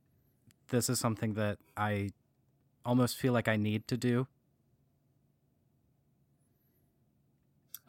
[0.70, 2.10] this is something that I
[2.86, 4.28] almost feel like I need to do.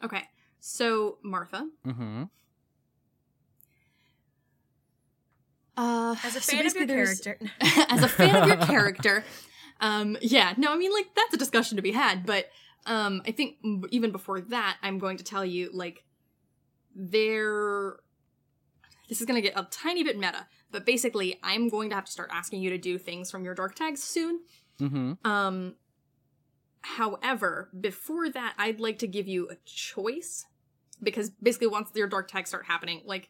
[0.03, 0.23] Okay,
[0.59, 1.67] so, Martha.
[1.85, 2.23] Mm-hmm.
[5.77, 7.37] Uh, As a so fan of your character.
[7.61, 9.23] as a fan of your character,
[9.79, 12.49] um, yeah, no, I mean, like, that's a discussion to be had, but,
[12.85, 13.55] um, I think
[13.89, 16.03] even before that, I'm going to tell you, like,
[16.95, 17.97] there,
[19.07, 22.11] this is gonna get a tiny bit meta, but basically, I'm going to have to
[22.11, 24.41] start asking you to do things from your dark tags soon.
[24.79, 25.13] Mm-hmm.
[25.29, 25.75] Um,
[26.81, 30.45] however, before that, I'd like to give you a choice
[31.01, 33.29] because basically, once your dark tags start happening, like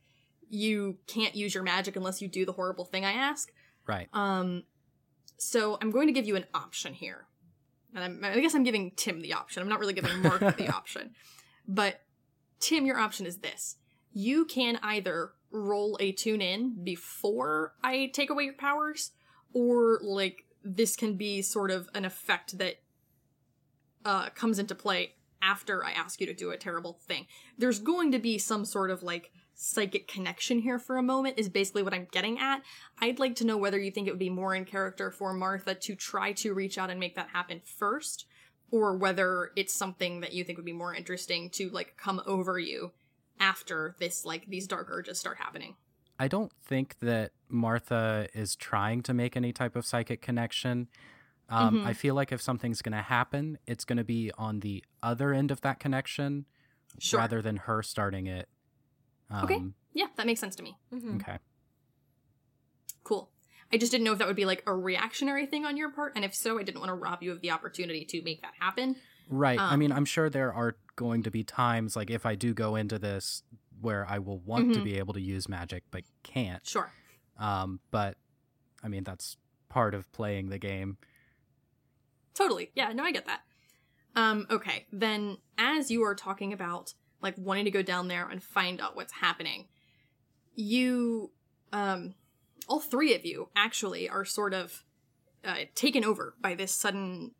[0.50, 3.52] you can't use your magic unless you do the horrible thing I ask.
[3.88, 4.10] Right.
[4.14, 4.64] Um,
[5.38, 7.28] so I'm going to give you an option here,
[7.96, 9.64] and I'm, I guess I'm giving Tim the option.
[9.64, 11.12] I'm not really giving Mark the option,
[11.68, 12.02] but
[12.60, 13.78] Tim, your option is this:
[14.14, 19.12] you can either roll a tune in before I take away your powers,
[19.54, 22.76] or like this can be sort of an effect that
[24.06, 27.26] uh, comes into play after I ask you to do a terrible thing.
[27.58, 31.50] There's going to be some sort of like psychic connection here for a moment, is
[31.50, 32.62] basically what I'm getting at.
[33.00, 35.76] I'd like to know whether you think it would be more in character for Martha
[35.76, 38.26] to try to reach out and make that happen first,
[38.72, 42.58] or whether it's something that you think would be more interesting to like come over
[42.60, 42.92] you
[43.40, 45.76] after this, like these dark urges start happening.
[46.20, 50.90] I don't think that Martha is trying to make any type of psychic connection.
[51.48, 51.86] Um, Mhm.
[51.86, 55.34] I feel like if something's going to happen, it's going to be on the other
[55.34, 56.46] end of that connection
[57.00, 57.20] Sure.
[57.22, 58.50] rather than her starting it.
[59.30, 59.64] Um, Okay.
[59.94, 60.78] Yeah, that makes sense to me.
[60.92, 61.16] Mhm.
[61.22, 61.40] Okay.
[63.04, 63.32] Cool.
[63.72, 66.14] I just didn't know if that would be like a reactionary thing on your part,
[66.16, 68.54] and if so, I didn't want to rob you of the opportunity to make that
[68.60, 68.96] happen.
[69.28, 69.60] Right.
[69.60, 72.54] I Um, mean, I'm sure there are going to be times, like if I do
[72.54, 73.42] go into this,
[73.80, 74.84] where I will want to Mhm.
[74.84, 76.66] be able to use magic but can't.
[76.68, 76.92] Sure.
[77.38, 78.18] Um, but
[78.84, 79.38] I mean, that's
[79.70, 80.98] part of playing the game.
[82.34, 82.72] Totally.
[82.76, 83.42] Yeah, no, I get that.
[84.16, 84.86] Um, okay.
[84.92, 88.96] Then as you are talking about like wanting to go down there and find out
[88.98, 89.68] what's happening,
[90.56, 91.32] you
[91.72, 92.16] um
[92.68, 94.84] all three of you actually are sort of
[95.46, 97.32] uh, taken over by this sudden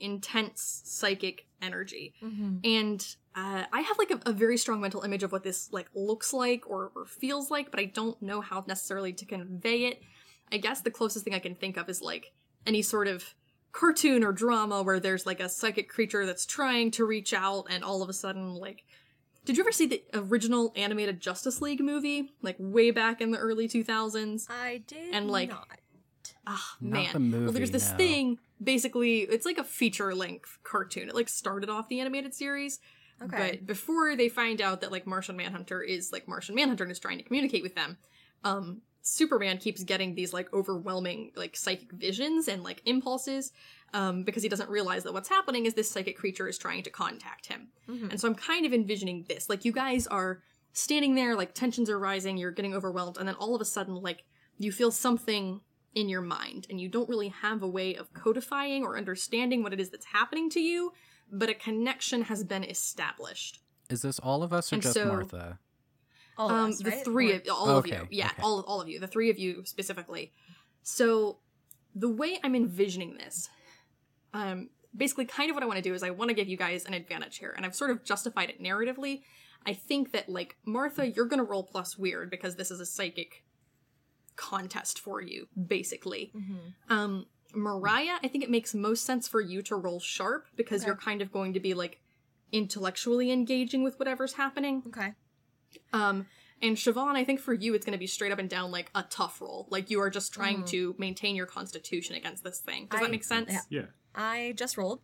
[0.00, 2.14] intense psychic energy.
[2.22, 2.60] Mhm.
[2.64, 5.88] and uh, I have like a, a very strong mental image of what this like
[5.94, 10.02] looks like or, or feels like, but I don't know how necessarily to convey it.
[10.50, 12.32] I guess the closest thing I can think of is like
[12.66, 13.34] any sort of
[13.72, 17.84] cartoon or drama where there's like a psychic creature that's trying to reach out, and
[17.84, 18.82] all of a sudden, like,
[19.44, 23.38] did you ever see the original animated Justice League movie, like way back in the
[23.38, 24.48] early two thousands?
[24.50, 25.68] I did And, like, not.
[26.52, 27.12] Ah, Not man.
[27.12, 27.96] the movie, well, there's this no.
[27.96, 28.38] thing.
[28.62, 31.08] Basically, it's like a feature length cartoon.
[31.08, 32.80] It like started off the animated series,
[33.22, 33.36] Okay.
[33.58, 36.98] but before they find out that like Martian Manhunter is like Martian Manhunter and is
[36.98, 37.98] trying to communicate with them,
[38.44, 43.52] um, Superman keeps getting these like overwhelming like psychic visions and like impulses,
[43.94, 46.90] um, because he doesn't realize that what's happening is this psychic creature is trying to
[46.90, 47.68] contact him.
[47.88, 48.10] Mhm.
[48.10, 49.48] And so I'm kind of envisioning this.
[49.48, 53.34] Like you guys are standing there, like tensions are rising, you're getting overwhelmed, and then
[53.36, 54.24] all of a sudden, like
[54.58, 55.60] you feel something
[55.94, 59.72] in your mind, and you don't really have a way of codifying or understanding what
[59.72, 60.92] it is that's happening to you,
[61.30, 63.60] but a connection has been established.
[63.88, 65.58] Is this all of us or And just so- Martha?
[66.38, 67.04] All of um, us, the right?
[67.04, 68.42] three of all of you, yeah, okay.
[68.42, 70.32] all all of you, the three of you specifically.
[70.82, 71.40] So,
[71.94, 73.50] the way I'm envisioning this,
[74.32, 76.56] um, basically, kind of what I want to do is I want to give you
[76.56, 79.20] guys an advantage here, and I've sort of justified it narratively.
[79.66, 83.44] I think that, like, Martha, you're gonna roll plus weird because this is a psychic
[84.36, 86.32] contest for you, basically.
[86.88, 90.88] Um, Moriah, I think it makes most sense for you to roll sharp because Okay.
[90.88, 92.00] you're kind of going to be, like,
[92.52, 94.82] intellectually engaging with whatever's happening.
[94.88, 95.14] Okay.
[95.92, 96.26] Um,
[96.62, 98.90] and Siobhan, I think for you, it's going to be straight up and down like
[98.94, 99.66] a tough roll.
[99.70, 102.86] Like you are just trying to maintain your constitution against this thing.
[102.90, 103.50] Does I- that make sense?
[103.52, 103.60] yeah.
[103.70, 103.86] Yeah.
[104.14, 105.00] I just rolled.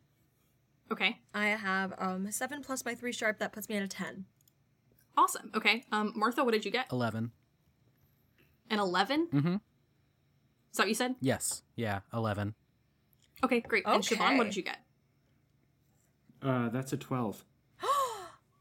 [0.91, 1.21] Okay.
[1.33, 3.39] I have um seven plus my three sharp.
[3.39, 4.27] That puts me at a ten.
[5.17, 5.51] Awesome.
[5.55, 5.85] Okay.
[5.93, 6.87] Um, Martha, what did you get?
[6.93, 7.31] 11.
[8.71, 9.29] An 11?
[9.33, 9.55] Mm-hmm.
[9.55, 9.61] Is
[10.75, 11.15] that what you said?
[11.21, 11.63] Yes.
[11.77, 12.55] Yeah, 11.
[13.45, 13.85] Okay, great.
[13.87, 14.79] And Siobhan, what did you get?
[16.43, 17.45] Uh, that's a 12.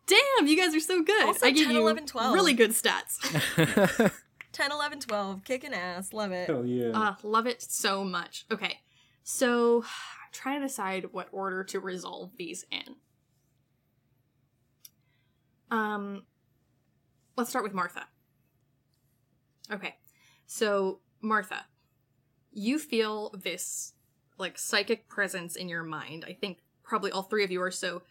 [0.07, 1.25] Damn, you guys are so good.
[1.25, 2.33] Also I give 10, you 11, 12.
[2.33, 3.19] really good stats.
[4.51, 5.43] 10, 11, 12.
[5.43, 6.13] Kicking ass.
[6.13, 6.47] Love it.
[6.47, 6.91] Hell yeah.
[6.97, 8.45] Uh, love it so much.
[8.51, 8.79] Okay,
[9.23, 12.95] so I'm trying to decide what order to resolve these in.
[15.71, 16.23] Um,
[17.35, 18.07] let's start with Martha.
[19.71, 19.95] Okay,
[20.45, 21.65] so Martha,
[22.51, 23.93] you feel this
[24.37, 26.25] like psychic presence in your mind.
[26.27, 28.03] I think probably all three of you are so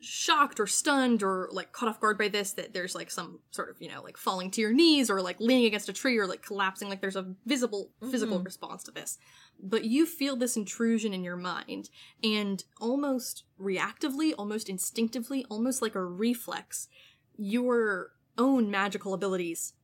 [0.00, 3.70] shocked or stunned or like caught off guard by this that there's like some sort
[3.70, 6.26] of you know like falling to your knees or like leaning against a tree or
[6.26, 6.88] like collapsing.
[6.88, 8.10] Like there's a visible mm-hmm.
[8.10, 9.18] physical response to this.
[9.62, 11.88] But you feel this intrusion in your mind
[12.22, 16.88] and almost reactively almost instinctively almost like a reflex
[17.36, 19.74] your own magical abilities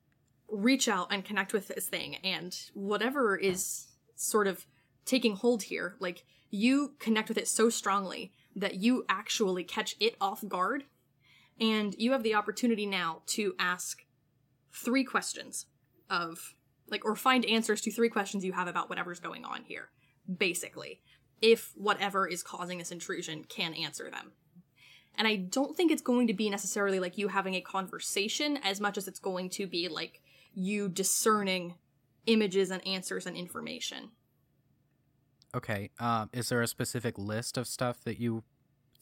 [0.50, 4.66] reach out and connect with this thing and whatever is sort of
[5.04, 10.16] taking hold here like you connect with it so strongly that you actually catch it
[10.20, 10.84] off guard
[11.60, 14.04] and you have the opportunity now to ask
[14.72, 15.66] three questions
[16.08, 16.54] of
[16.88, 19.90] like or find answers to three questions you have about whatever's going on here
[20.38, 21.00] basically
[21.40, 24.32] if whatever is causing this intrusion can answer them.
[25.16, 28.80] And i don't think it's going to be necessarily like you having a conversation as
[28.80, 30.22] much as it's going to be like
[30.54, 31.74] you discerning
[32.26, 34.10] images and answers and information
[35.54, 35.90] Okay.
[35.98, 38.44] Um, is there a specific list of stuff that you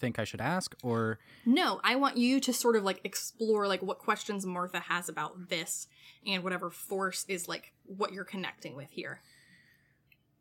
[0.01, 3.83] think I should ask, or No, I want you to sort of like explore like
[3.83, 5.89] what questions Martha has about this
[6.27, 9.21] and whatever force is like what you're connecting with here.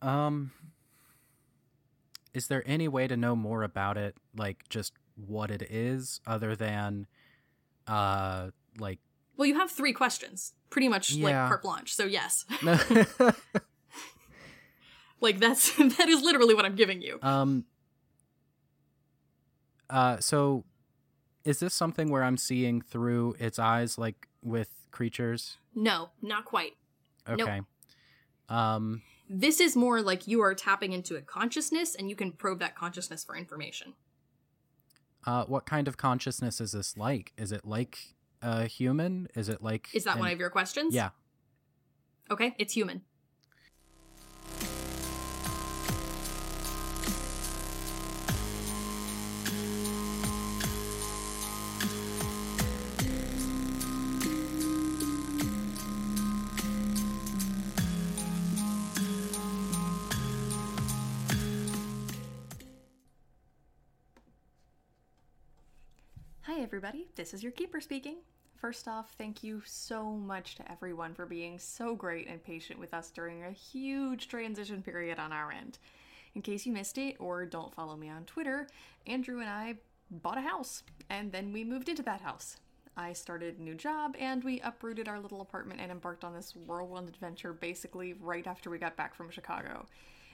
[0.01, 0.51] um,
[2.33, 6.55] is there any way to know more about it, like just what it is, other
[6.55, 7.07] than,
[7.87, 8.99] uh, like
[9.37, 11.93] Well, you have three questions, pretty much like carte blanche.
[11.93, 12.43] So yes,
[15.21, 17.19] like that's that is literally what I'm giving you.
[17.21, 17.65] um.
[19.89, 20.65] Uh, so
[21.45, 25.57] is this something where I'm seeing through its eyes, like with creatures?
[25.73, 26.73] No, not quite.
[27.27, 27.41] Nope.
[27.41, 27.61] Okay.
[28.49, 29.03] Um.
[29.29, 32.75] This is more like you are tapping into a consciousness and you can probe that
[32.75, 33.93] consciousness for information.
[35.25, 37.33] Uh, what kind of consciousness is this like?
[37.37, 39.27] Is it like a human?
[39.35, 39.89] Is it like?
[39.93, 40.93] Is that an- one of your questions?
[40.93, 41.09] Yeah.
[42.29, 43.01] Okay, it's human.
[66.77, 67.07] Everybody.
[67.15, 68.17] This is your keeper speaking.
[68.55, 72.93] First off, thank you so much to everyone for being so great and patient with
[72.93, 75.79] us during a huge transition period on our end.
[76.35, 78.67] In case you missed it or don't follow me on Twitter,
[79.07, 79.77] Andrew and I
[80.11, 82.57] bought a house and then we moved into that house.
[82.95, 86.55] I started a new job and we uprooted our little apartment and embarked on this
[86.55, 89.87] whirlwind adventure basically right after we got back from Chicago.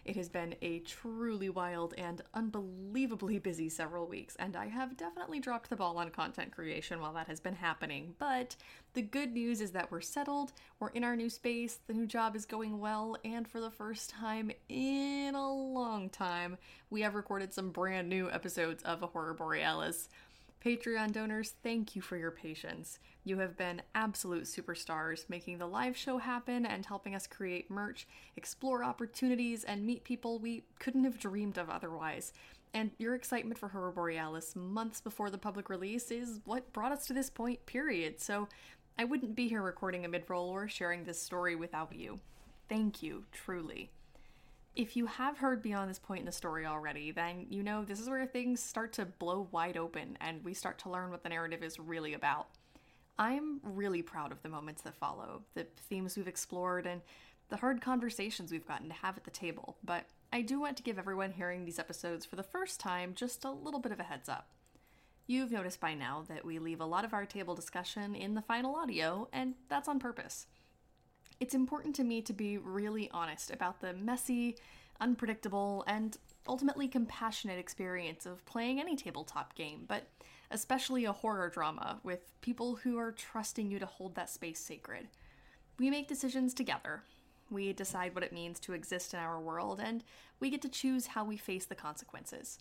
[0.05, 5.39] It has been a truly wild and unbelievably busy several weeks, and I have definitely
[5.39, 8.15] dropped the ball on content creation while that has been happening.
[8.19, 8.57] But
[8.93, 12.35] the good news is that we're settled, we're in our new space, the new job
[12.35, 16.57] is going well, and for the first time in a long time,
[16.89, 20.09] we have recorded some brand new episodes of A Horror Borealis.
[20.63, 22.99] Patreon donors, thank you for your patience.
[23.25, 28.07] You have been absolute superstars, making the live show happen and helping us create merch,
[28.37, 32.31] explore opportunities, and meet people we couldn't have dreamed of otherwise.
[32.73, 37.05] And your excitement for Horror Borealis months before the public release is what brought us
[37.07, 38.21] to this point, period.
[38.21, 38.47] So
[38.97, 42.21] I wouldn't be here recording a mid roll or sharing this story without you.
[42.69, 43.91] Thank you, truly.
[44.75, 47.99] If you have heard beyond this point in the story already, then you know this
[47.99, 51.29] is where things start to blow wide open and we start to learn what the
[51.29, 52.47] narrative is really about.
[53.19, 57.01] I'm really proud of the moments that follow, the themes we've explored, and
[57.49, 60.83] the hard conversations we've gotten to have at the table, but I do want to
[60.83, 64.03] give everyone hearing these episodes for the first time just a little bit of a
[64.03, 64.49] heads up.
[65.27, 68.41] You've noticed by now that we leave a lot of our table discussion in the
[68.41, 70.47] final audio, and that's on purpose.
[71.43, 74.55] It's important to me to be really honest about the messy,
[75.01, 76.17] unpredictable, and
[76.47, 80.07] ultimately compassionate experience of playing any tabletop game, but
[80.51, 85.09] especially a horror drama with people who are trusting you to hold that space sacred.
[85.77, 87.03] We make decisions together.
[87.51, 90.01] We decide what it means to exist in our world, and
[90.39, 92.59] we get to choose how we face the consequences.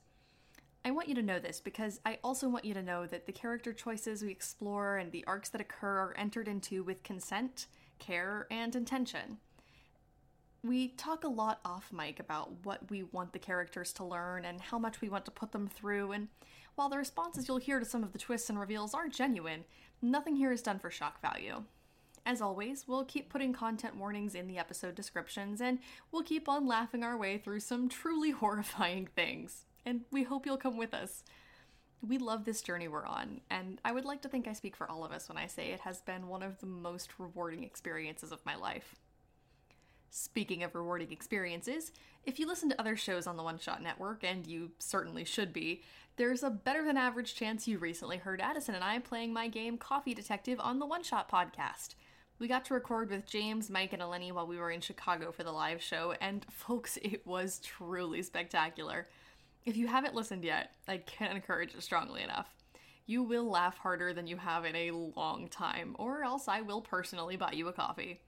[0.84, 3.32] I want you to know this because I also want you to know that the
[3.32, 7.68] character choices we explore and the arcs that occur are entered into with consent,
[8.02, 9.38] care, and intention.
[10.62, 14.60] We talk a lot off mic about what we want the characters to learn and
[14.60, 16.28] how much we want to put them through, and
[16.74, 19.64] while the responses you'll hear to some of the twists and reveals are genuine,
[20.00, 21.64] nothing here is done for shock value.
[22.24, 25.78] As always, we'll keep putting content warnings in the episode descriptions, and
[26.10, 30.56] we'll keep on laughing our way through some truly horrifying things and we hope you'll
[30.56, 31.22] come with us.
[32.06, 34.90] We love this journey we're on, and I would like to think I speak for
[34.90, 38.32] all of us when I say it has been one of the most rewarding experiences
[38.32, 38.96] of my life.
[40.10, 41.92] Speaking of rewarding experiences,
[42.24, 45.52] if you listen to other shows on the One Shot Network, and you certainly should
[45.52, 45.82] be,
[46.16, 49.78] there's a better than average chance you recently heard Addison and I playing my game
[49.78, 51.94] Coffee Detective on the One Shot podcast.
[52.40, 55.44] We got to record with James, Mike, and Eleni while we were in Chicago for
[55.44, 59.06] the live show, and folks, it was truly spectacular.
[59.64, 62.48] If you haven't listened yet, I can't encourage it strongly enough.
[63.06, 66.80] You will laugh harder than you have in a long time, or else I will
[66.80, 68.20] personally buy you a coffee.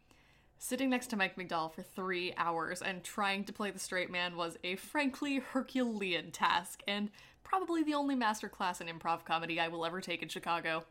[0.59, 4.37] Sitting next to Mike McDowell for three hours and trying to play the straight man
[4.37, 7.11] was a frankly Herculean task, and
[7.43, 10.85] probably the only masterclass in improv comedy I will ever take in Chicago.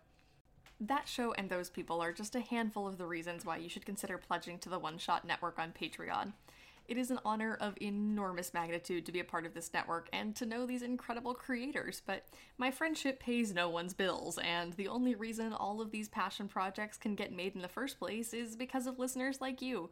[0.79, 3.85] That show and those people are just a handful of the reasons why you should
[3.85, 6.33] consider pledging to the One Shot Network on Patreon.
[6.87, 10.35] It is an honor of enormous magnitude to be a part of this network and
[10.35, 12.25] to know these incredible creators, but
[12.57, 16.97] my friendship pays no one's bills, and the only reason all of these passion projects
[16.97, 19.89] can get made in the first place is because of listeners like you.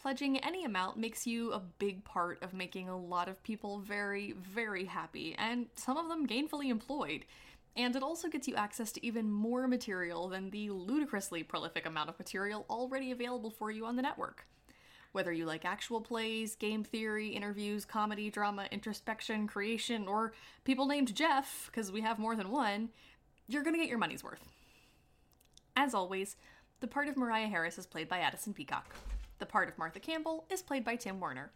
[0.00, 4.32] Pledging any amount makes you a big part of making a lot of people very,
[4.32, 7.26] very happy, and some of them gainfully employed.
[7.76, 12.08] And it also gets you access to even more material than the ludicrously prolific amount
[12.08, 14.46] of material already available for you on the network.
[15.14, 20.32] Whether you like actual plays, game theory, interviews, comedy, drama, introspection, creation, or
[20.64, 22.88] people named Jeff, because we have more than one,
[23.46, 24.44] you're going to get your money's worth.
[25.76, 26.34] As always,
[26.80, 28.92] the part of Moriah Harris is played by Addison Peacock.
[29.38, 31.50] The part of Martha Campbell is played by Tim Woerner.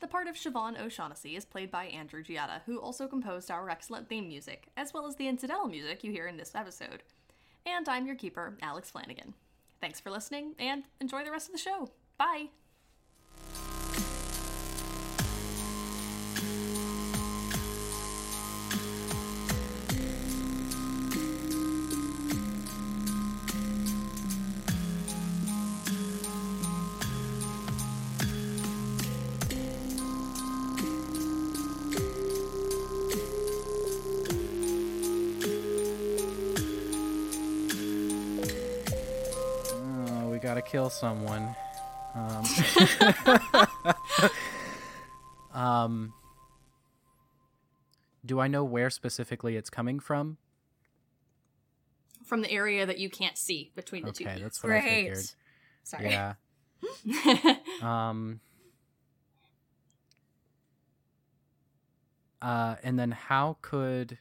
[0.00, 4.08] The part of Siobhan O'Shaughnessy is played by Andrew Giotta, who also composed our excellent
[4.08, 7.02] theme music, as well as the incidental music you hear in this episode.
[7.66, 9.34] And I'm your keeper, Alex Flanigan.
[9.82, 11.90] Thanks for listening, and enjoy the rest of the show.
[12.16, 12.48] Bye!
[40.74, 41.54] Kill someone.
[42.16, 42.44] Um,
[45.60, 46.12] um,
[48.26, 50.38] do I know where specifically it's coming from?
[52.24, 55.06] From the area that you can't see between the two Okay, that's what I Great.
[55.06, 55.24] figured.
[55.84, 56.10] Sorry.
[56.10, 56.34] Yeah.
[57.82, 58.40] Um.
[62.42, 64.18] Uh, and then how could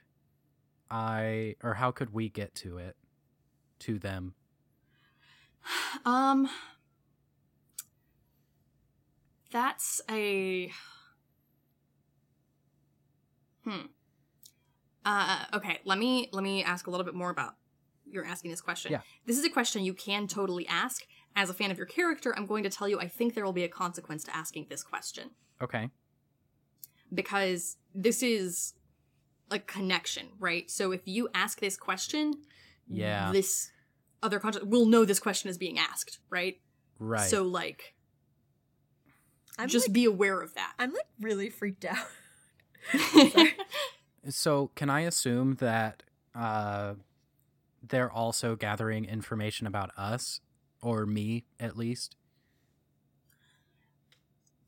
[0.89, 2.95] I, or how could we get to it,
[3.80, 4.36] to them?
[6.05, 6.49] Um,
[9.51, 10.72] that's a.
[13.64, 13.86] Hmm.
[15.05, 15.80] Uh, okay.
[15.86, 17.55] Let me let me ask a little bit more about
[18.09, 18.91] you're asking this question.
[18.91, 19.01] Yeah.
[19.26, 21.03] This is a question you can totally ask.
[21.36, 23.53] As a fan of your character, I'm going to tell you I think there will
[23.53, 25.89] be a consequence to asking this question Okay.
[27.11, 28.76] because this is
[29.49, 30.70] a connection, right?
[30.70, 32.36] So if you ask this question,
[32.88, 33.32] Yeah.
[33.32, 33.72] this
[34.24, 36.59] other context will know this question is being asked, right?
[36.99, 37.30] Right.
[37.30, 37.93] So like
[39.59, 40.74] I'm just like, be aware of that.
[40.80, 42.07] I'm like really freaked out.
[44.30, 46.03] So can I assume that
[46.34, 46.93] uh,
[47.86, 50.39] they're also gathering information about us,
[50.82, 52.15] or me at least?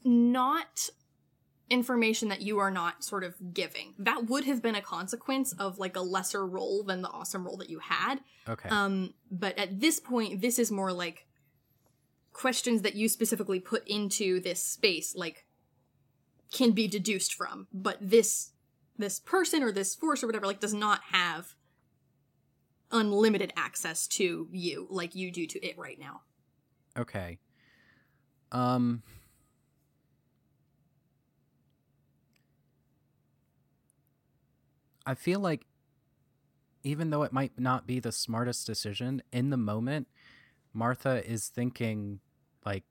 [0.08, 0.90] not
[1.70, 3.94] information that you are not sort of giving.
[3.98, 7.58] That would have been a consequence of like a lesser role than the awesome role
[7.58, 8.20] that you had.
[8.48, 8.70] Okay.
[8.70, 11.26] Um, but at this point, this is more like
[12.34, 15.46] questions that you specifically put into this space like
[16.52, 18.52] can be deduced from but this
[18.98, 21.56] this person or this force or whatever like does not have
[22.92, 26.22] unlimited access to you like you do to it right now
[26.98, 27.40] Okay.
[28.52, 29.04] Um
[35.06, 35.66] I feel like
[36.84, 40.08] even though it might not be the smartest decision in the moment,
[40.74, 42.20] Martha is thinking
[42.66, 42.84] like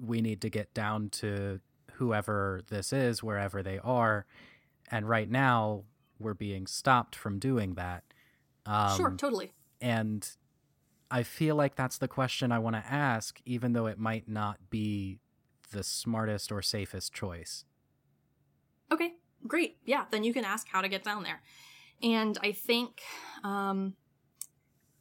[0.00, 1.60] we need to get down to
[1.94, 4.24] whoever this is wherever they are
[4.90, 5.84] and right now
[6.18, 8.04] we're being stopped from doing that.
[8.66, 10.28] Um, sure totally and
[11.10, 14.70] I feel like that's the question I want to ask, even though it might not
[14.70, 15.18] be
[15.72, 17.64] the smartest or safest choice.
[18.92, 19.14] Okay,
[19.46, 19.78] great.
[19.84, 21.42] Yeah, then you can ask how to get down there.
[22.02, 23.00] And I think
[23.44, 23.94] um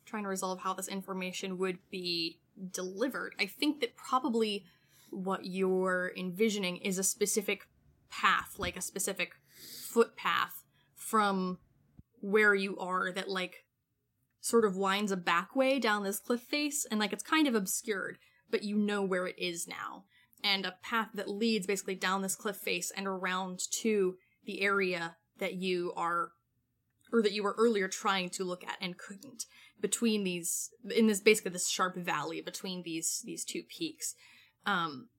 [0.06, 2.40] trying to resolve how this information would be
[2.72, 3.36] delivered.
[3.40, 4.66] I think that probably
[5.12, 7.68] what you're envisioning is a specific
[8.10, 9.34] path, like a specific
[9.90, 10.64] footpath
[10.96, 11.60] from
[12.22, 13.66] where you are that like
[14.42, 17.56] sort of winds a back way down this cliff face and like it's kind of
[17.56, 18.18] obscured,
[18.50, 20.06] but you know where it is now.
[20.44, 24.16] And a path that leads basically down this cliff face and around to
[24.50, 26.32] the area that you are
[27.14, 29.46] or that you were earlier trying to look at and couldn't
[29.80, 34.16] between these in this basically this sharp valley between these these two peaks.
[34.66, 35.10] Um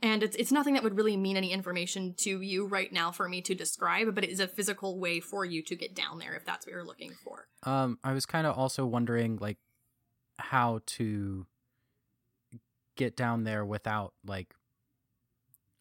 [0.00, 3.28] and it's it's nothing that would really mean any information to you right now for
[3.28, 6.36] me to describe but it is a physical way for you to get down there
[6.36, 7.48] if that's what you're looking for.
[7.64, 9.58] Um, I was kind of also wondering like
[10.38, 11.46] how to
[12.94, 14.54] get down there without like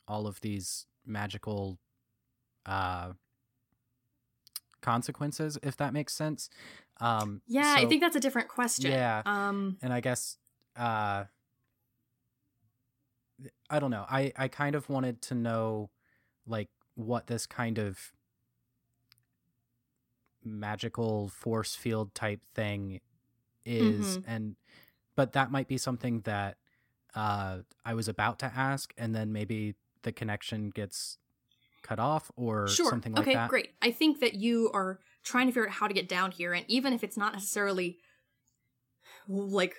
[0.07, 1.77] all of these magical
[2.65, 3.13] uh
[4.81, 6.49] consequences if that makes sense
[6.99, 9.21] um yeah i think that's a different question Yeah.
[9.25, 10.37] um and I guess
[10.75, 11.25] uh
[13.69, 14.05] I don't know.
[14.09, 15.89] I I kind of wanted to know
[16.45, 18.13] like what this kind of
[20.43, 22.99] magical force field type thing
[23.65, 24.23] is Mhm.
[24.27, 24.55] and
[25.15, 26.57] but that might be something that
[27.15, 31.17] uh I was about to ask and then maybe the connection gets
[31.83, 32.89] cut off or sure.
[32.89, 33.45] something like okay that.
[33.45, 33.69] Okay, great.
[33.81, 36.65] I think that you are trying to figure out how to get down here and
[36.67, 37.97] even if it's not necessarily
[39.27, 39.75] like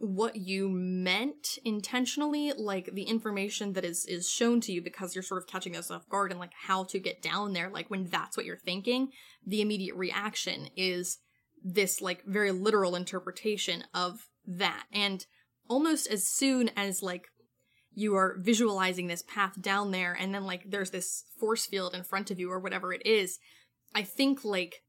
[0.00, 5.22] what you meant intentionally like the information that is is shown to you because you're
[5.22, 8.04] sort of catching us off guard and like how to get down there like when
[8.04, 9.08] that's what you're thinking
[9.44, 11.18] the immediate reaction is
[11.64, 14.84] this like very literal interpretation of that.
[14.92, 15.24] And
[15.68, 17.28] almost as soon as like
[17.98, 22.04] you are visualizing this path down there and then like there's this force field in
[22.04, 23.40] front of you or whatever it is
[23.94, 24.82] i think like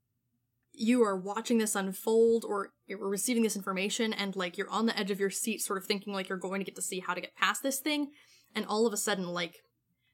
[0.74, 4.98] you are watching this unfold or you're receiving this information and like you're on the
[4.98, 7.16] edge of your seat sort of thinking like you're going to get to see how
[7.16, 8.12] to get past this thing
[8.56, 9.56] and all of a sudden like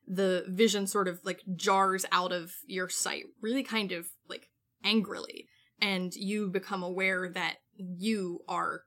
[0.07, 4.47] the vision sort of like jars out of your sight really kind of like
[4.85, 5.47] angrily
[5.81, 8.83] and you become aware that you are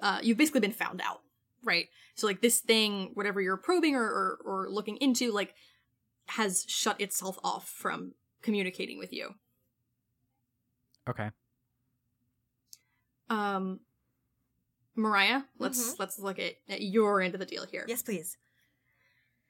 [0.00, 1.20] uh you've basically been found out
[1.66, 5.54] right so like this thing whatever you're probing or or, or looking into like
[6.28, 8.12] has shut itself off from
[8.42, 9.34] communicating with you
[11.08, 11.30] Okay.
[13.28, 13.80] Um,
[14.94, 15.98] Moriah, let's Mhm.
[15.98, 17.84] let's look at, at your end of the deal here.
[17.88, 18.38] Yes, please.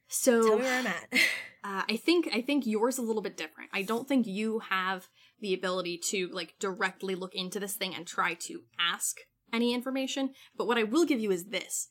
[0.08, 1.08] So Tell me where I'm at.
[1.64, 3.70] uh, I think I think yours is a little bit different.
[3.72, 5.08] I don't think you have
[5.40, 9.18] the ability to like directly look into this thing and try to ask
[9.52, 10.34] any information.
[10.56, 11.88] But what I will give you is this: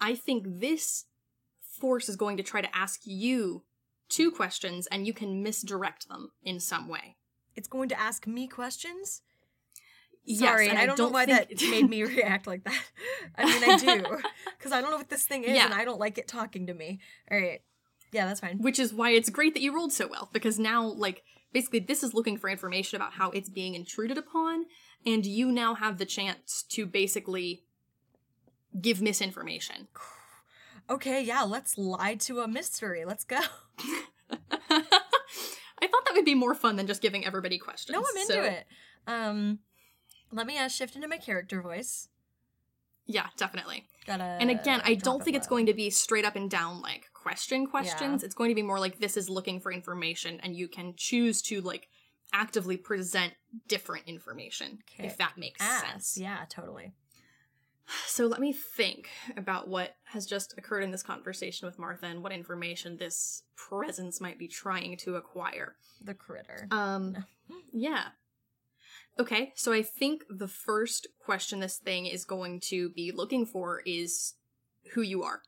[0.00, 1.04] I think this
[1.60, 3.62] force is going to try to ask you
[4.08, 7.16] two questions, and you can misdirect them in some way.
[7.56, 9.22] it's going to ask me questions.
[10.26, 12.82] Yes, Sorry, and I don't, know why think- that made me react like that.
[13.36, 14.18] I mean, I do
[14.58, 15.66] because I don't know what this thing is, Yeah.
[15.66, 17.00] and I don't like it talking to me.
[17.30, 17.60] All right,
[18.12, 18.58] yeah, that's fine.
[18.58, 21.22] which is why it's great that you rolled so well because now like
[21.52, 24.64] basically this is looking for information about how it's being intruded upon
[25.04, 27.62] and you now have the chance to basically
[28.80, 29.88] give misinformation
[30.90, 33.06] Okay, yeah, let's lie to a mystery.
[33.06, 33.40] Let's go.
[34.30, 38.32] i thought that would be more fun than just giving everybody questions No, I'm into
[38.34, 38.66] So, it.
[39.06, 39.58] Um,
[40.32, 42.08] let me uh, shift into my character voice.
[43.06, 44.24] yeah definitely Gotta.
[44.24, 45.56] and again i don't think it's low.
[45.56, 48.78] going to be straight up and down like question questions it's going to be more
[48.80, 51.88] like this is looking for information and you can choose to like
[52.32, 53.32] actively present
[53.68, 55.06] different information Okay.
[55.06, 55.80] if that makes Ass.
[55.82, 56.92] sense Yeah, totally.
[58.06, 62.22] So let me think about what has just occurred in this conversation with Martha and
[62.22, 65.76] what information this presence might be trying to acquire.
[66.02, 66.66] The critter.
[66.70, 67.24] Um,
[67.72, 68.04] yeah.
[69.18, 73.80] Okay, so I think the first question this thing is going to be looking for
[73.86, 74.34] is
[74.94, 75.42] who you are.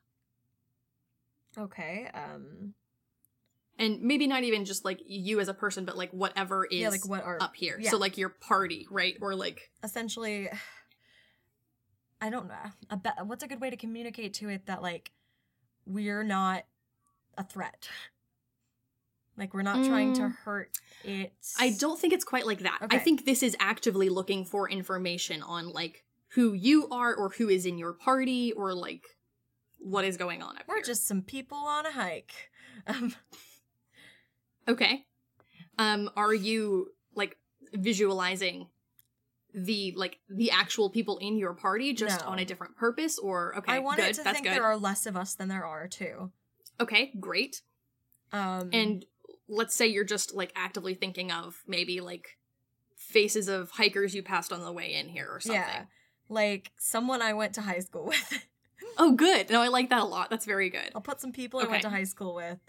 [1.57, 2.09] Okay.
[2.13, 2.73] Um.
[3.79, 6.89] And maybe not even just like you as a person, but like whatever is Yeah,
[6.89, 7.77] like what are up here.
[7.79, 7.91] yeah.
[7.91, 9.15] So like your party, right?
[9.21, 10.49] Or like essentially
[12.21, 15.11] i don't know a be- what's a good way to communicate to it that like
[15.85, 16.63] we're not
[17.37, 17.87] a threat
[19.37, 20.35] like we're not trying to Mm.
[20.37, 20.71] hurt
[21.03, 22.79] it I don't think it's quite like that.
[22.89, 27.47] I think this is actively looking for information on like who you are or who
[27.49, 29.05] is in your party or like
[29.77, 30.83] what is going on we're here.
[30.85, 32.33] just some people on a hike
[32.87, 33.13] um
[34.67, 35.05] Okay.
[35.77, 37.37] Um are you like
[37.73, 38.67] visualizing
[39.59, 42.27] the like the actual people in your party just No.
[42.27, 44.13] on a different purpose or okay, i wanted good.
[44.15, 44.53] to That's think good.
[44.55, 46.31] there are less of us than there are too
[46.79, 47.61] Okay, great.
[48.31, 49.03] um And
[49.49, 52.37] let's say you're just like actively thinking of maybe like
[52.95, 55.59] faces of hikers you passed on the way in here or something.
[55.61, 55.85] yeah
[56.29, 58.45] like someone i went to high school with
[58.99, 59.49] Oh, good.
[59.51, 60.29] No, I like that a lot.
[60.29, 60.91] That's very good.
[60.93, 62.59] i'll put some people i went to high school with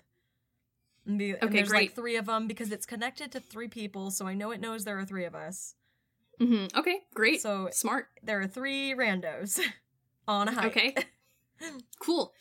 [1.07, 1.89] and, be, and Okay, there's great.
[1.89, 4.85] like three of them because it's connected to three people so i know it knows
[4.85, 5.75] there are three of us
[6.39, 7.41] hmm Okay, great.
[7.43, 8.09] So Smart.
[8.23, 9.61] there are three randos
[10.29, 10.77] on a hike.
[10.77, 10.95] Okay.
[12.01, 12.33] Cool.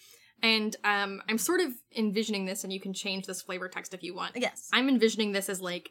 [0.44, 4.04] And um, I'm sort of envisioning this, and you can change this flavor text if
[4.04, 4.34] you want.
[4.36, 4.70] yes.
[4.72, 5.90] I'm envisioning this as like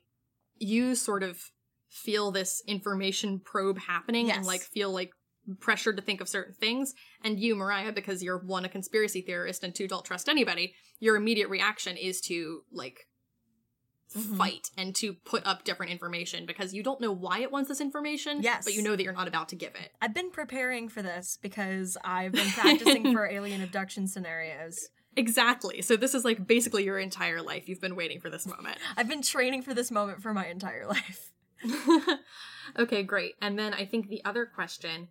[0.59, 1.51] you sort of
[1.89, 5.11] feel this information probe happening and like feel like
[5.59, 6.95] pressured to think of certain things.
[7.25, 11.17] And you, Moriah, because you're one, a conspiracy theorist, and two, don't trust anybody, your
[11.17, 13.09] immediate reaction is to like
[14.15, 14.37] Mhm.
[14.39, 17.81] fight and to put up different information because you don't know why it wants this
[17.81, 18.41] information.
[18.43, 18.65] Yes.
[18.65, 19.93] But you know that you're not about to give it.
[20.01, 24.89] I've been preparing for this because I've been practicing for alien abduction scenarios.
[25.17, 25.83] Exactly.
[25.83, 27.69] So this is like basically your entire life.
[27.69, 28.79] You've been waiting for this moment.
[28.97, 31.31] I've been training for this moment for my entire life.
[32.79, 33.35] okay, great.
[33.41, 35.09] And then I think the other question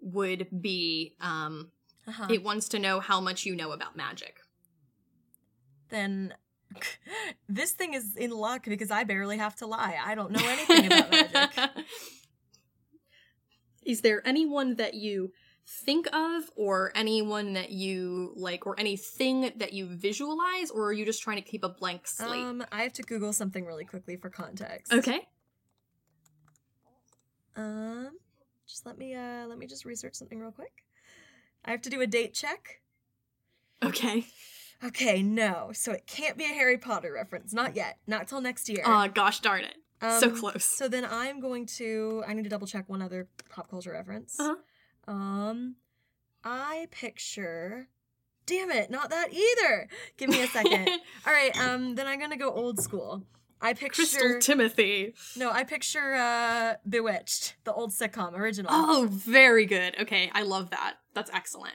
[0.00, 1.72] would be um
[2.06, 2.28] Uh-huh.
[2.30, 4.36] it wants to know how much you know about magic.
[5.90, 6.34] then
[7.48, 9.96] this thing is in luck because I barely have to lie.
[10.04, 11.70] I don't know anything about magic.
[13.84, 15.32] Is there anyone that you
[15.66, 21.04] think of or anyone that you like or anything that you visualize or are you
[21.04, 22.44] just trying to keep a blank slate?
[22.44, 24.92] Um, I have to Google something really quickly for context.
[24.92, 25.26] okay.
[27.56, 28.10] Um,
[28.66, 30.84] just let me uh let me just research something real quick.
[31.64, 32.80] I have to do a date check.
[33.82, 34.26] Okay.
[34.84, 35.70] Okay, no.
[35.72, 37.52] So it can't be a Harry Potter reference.
[37.52, 37.98] Not yet.
[38.06, 38.82] Not till next year.
[38.84, 39.74] Uh gosh darn it.
[40.20, 40.64] so Um, close.
[40.64, 44.38] So then I'm going to I need to double check one other pop culture reference.
[44.38, 45.12] Uh-huh.
[45.12, 45.76] Um
[46.44, 47.88] I picture
[48.46, 49.88] Damn it, not that either.
[50.16, 50.88] Give me a second.
[51.26, 53.24] All right, um then I'm going to go old school.
[53.60, 55.14] I picture Crystal Timothy.
[55.36, 58.70] No, I picture uh Bewitched, the old sitcom original.
[58.72, 59.96] Oh, very good.
[60.00, 60.94] Okay, I love that.
[61.14, 61.74] That's excellent.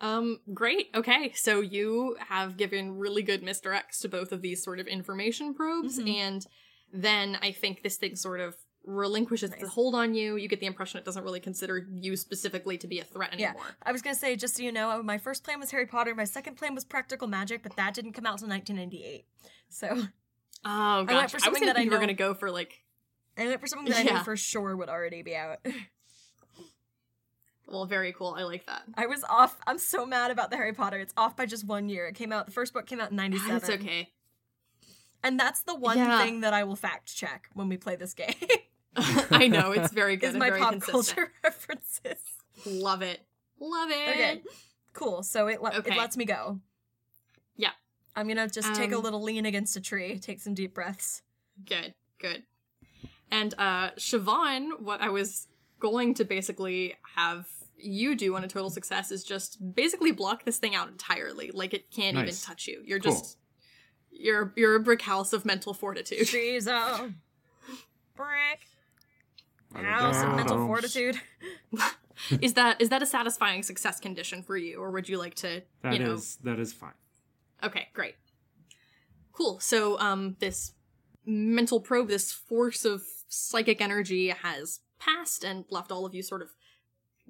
[0.00, 0.88] Um, great.
[0.94, 5.54] Okay, so you have given really good misdirects to both of these sort of information
[5.54, 6.14] probes, Mhm.
[6.14, 6.46] and
[6.92, 9.68] then I think this thing sort of relinquishes the Nice.
[9.68, 10.36] hold on you.
[10.36, 13.54] You get the impression it doesn't really consider you specifically to be a threat anymore.
[13.58, 13.72] Yeah.
[13.82, 16.14] I was gonna say, just so you know, my first plan was Harry Potter.
[16.14, 19.24] My second plan was Practical Magic, but that didn't come out till 1998.
[19.68, 20.06] So
[20.64, 22.84] Oh went gosh, for I, was something that I you were gonna go for like,
[23.36, 25.58] I went for something that I knew for sure would already be out.
[27.66, 28.34] well, very cool.
[28.38, 28.82] I like that.
[28.94, 29.58] I was off.
[29.66, 30.98] I'm so mad about the Harry Potter.
[30.98, 32.06] It's off by just one year.
[32.06, 32.46] It came out.
[32.46, 33.52] The first book came out in '97.
[33.52, 34.10] That's okay.
[35.24, 36.22] And that's the one Yeah.
[36.22, 38.34] thing that I will fact check when we play this game.
[38.96, 40.30] I know it's very good.
[40.30, 41.16] is my very pop consistent.
[41.16, 42.18] culture references.
[42.64, 43.20] Love it.
[43.58, 44.08] Love it.
[44.10, 44.42] Okay,
[44.92, 45.22] cool.
[45.22, 45.92] So it le- Okay.
[45.94, 46.60] it lets me go.
[47.56, 47.70] Yeah.
[48.14, 51.22] I'm gonna just take a Um, little lean against a tree, take some deep breaths.
[51.64, 52.44] Good, good.
[53.30, 55.48] And uh Siobhan, what I was
[55.80, 57.48] going to basically have
[57.78, 61.50] you do on a total success is just basically block this thing out entirely.
[61.52, 62.82] Like it can't even touch you.
[62.84, 63.12] You're Cool.
[63.12, 63.38] just
[64.10, 66.26] you're you're a brick house of mental fortitude.
[66.26, 67.12] Trees a
[68.16, 68.60] brick
[69.74, 71.16] house of mental fortitude.
[72.40, 75.62] is that is that a satisfying success condition for you, or would you like to
[75.82, 76.94] That you know is- that is fine.
[77.62, 78.14] Okay, great.
[79.32, 79.60] Cool.
[79.60, 80.72] So, um, this
[81.26, 86.40] mental probe, this force of psychic energy has passed and left all of you sort
[86.42, 86.48] of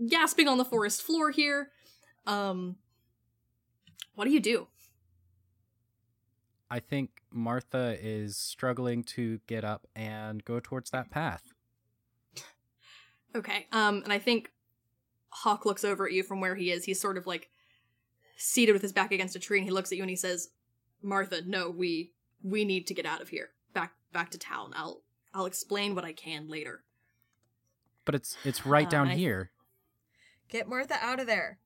[0.09, 1.71] gasping on the forest floor here.
[2.27, 2.77] Um,
[4.15, 4.67] what do you do?
[6.71, 11.43] I think Martha is struggling to get up and go towards that path.
[13.35, 13.67] Okay.
[13.73, 14.51] Um, and I think
[15.31, 16.85] Hawk looks over at you from where he is.
[16.85, 17.51] He's sort of like
[18.37, 20.49] seated with his back against a tree, and he looks at you and he says,
[21.03, 23.51] "Martha, no, we we need to get out of here.
[23.75, 24.73] Back back to town.
[24.75, 25.03] I'll
[25.35, 26.83] I'll explain what I can later."
[28.07, 29.51] But it's it's right Uh, down I- here.
[30.49, 31.59] Get Martha out of there.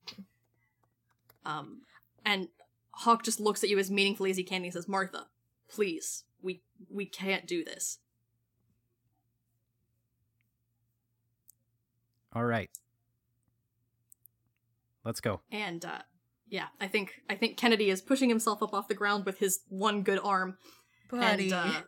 [1.45, 1.83] Um,
[2.25, 2.49] and
[2.93, 4.57] Hawk just looks at you as meaningfully as he can.
[4.57, 5.27] And he says, "Martha,
[5.69, 7.99] please, we we can't do this."
[12.33, 12.71] All right.
[15.05, 15.41] Let's go.
[15.51, 16.03] And uh,
[16.49, 19.61] yeah, I think I think Kennedy is pushing himself up off the ground with his
[19.69, 20.57] one good arm,
[21.11, 21.45] Buddy.
[21.45, 21.81] and uh,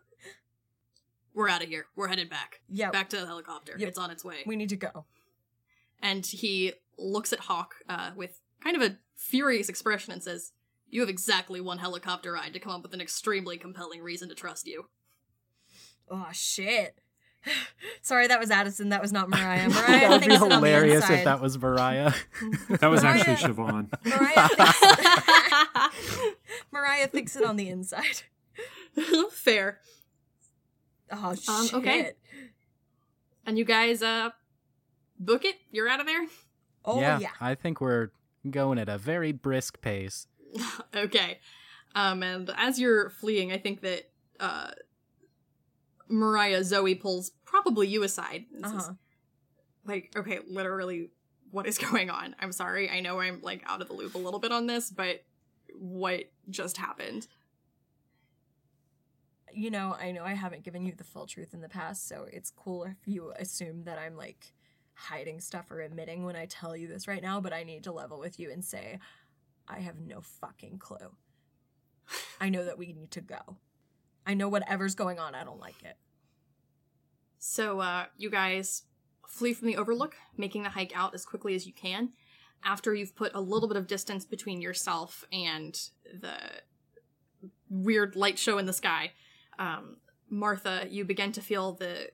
[1.34, 1.86] we're out of here.
[1.94, 2.60] We're headed back.
[2.68, 3.74] yeah, Back to the helicopter.
[3.78, 3.88] Yep.
[3.88, 4.38] It's on its way.
[4.46, 5.04] we need to go.
[6.02, 10.52] and he looks at Hawk uh, with kind of a furious expression and says,
[10.88, 14.34] "You have exactly one helicopter ride to come up with an extremely compelling reason to
[14.34, 14.86] trust you."
[16.10, 16.98] Oh shit.
[18.02, 18.90] Sorry, that was Addison.
[18.90, 19.68] That was not Moriah.
[19.68, 22.14] that Moriah would be thinks on the hilarious if that was Moriah.
[22.68, 23.88] That was Moriah- actually Siobhan.
[24.04, 26.22] Moriah thinks,
[26.72, 28.22] Moriah thinks it on the inside.
[29.30, 29.80] Fair.
[31.10, 31.74] Oh Um, shit.
[31.74, 32.12] okay.
[33.44, 34.30] And you guys, uh,
[35.18, 35.56] book it.
[35.70, 36.26] You're out of there.
[36.84, 37.30] Oh yeah, yeah.
[37.40, 38.10] I think we're
[38.48, 40.26] going at a very brisk pace.
[40.94, 41.38] okay.
[41.94, 44.10] Um, and as you're fleeing, I think that
[44.40, 44.70] uh,
[46.08, 48.46] Moriah Zoe pulls probably you aside.
[48.54, 48.92] and Uh-huh.
[49.84, 51.10] Like, okay, literally,
[51.50, 52.34] what is going on?
[52.40, 52.90] I'm sorry.
[52.90, 55.24] I know I'm like out of the loop a little bit on this, but
[55.74, 57.26] what just happened?
[59.54, 62.26] You know, I know I haven't given you the full truth in the past, so
[62.32, 64.54] it's cool if you assume that I'm like
[65.02, 67.92] hiding stuff or admitting when I tell you this right now, but I need to
[67.92, 68.98] level with you and say
[69.68, 71.16] I have no fucking clue.
[72.40, 73.58] I know that we need to go.
[74.26, 75.96] I know whatever's going on, I don't like it.
[77.38, 78.84] So, uh, you guys
[79.28, 82.10] flee from the Overlook, making the hike out as quickly as you can.
[82.64, 85.76] After you've put a little bit of distance between yourself and
[86.20, 86.36] the
[87.68, 89.12] weird light show in the sky,
[89.58, 89.96] um,
[90.28, 92.10] Martha, you begin to feel the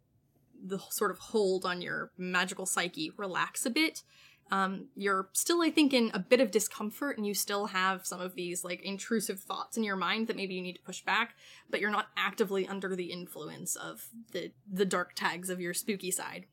[0.65, 4.03] the sort of hold on your magical psyche relax a bit.
[4.51, 8.21] Um, you're still, I think, in a bit of discomfort, and you still have some
[8.21, 11.35] of these like intrusive thoughts in your mind that maybe you need to push back
[11.71, 16.11] but you're not actively under the influence of the the dark tags of your spooky
[16.11, 16.47] side.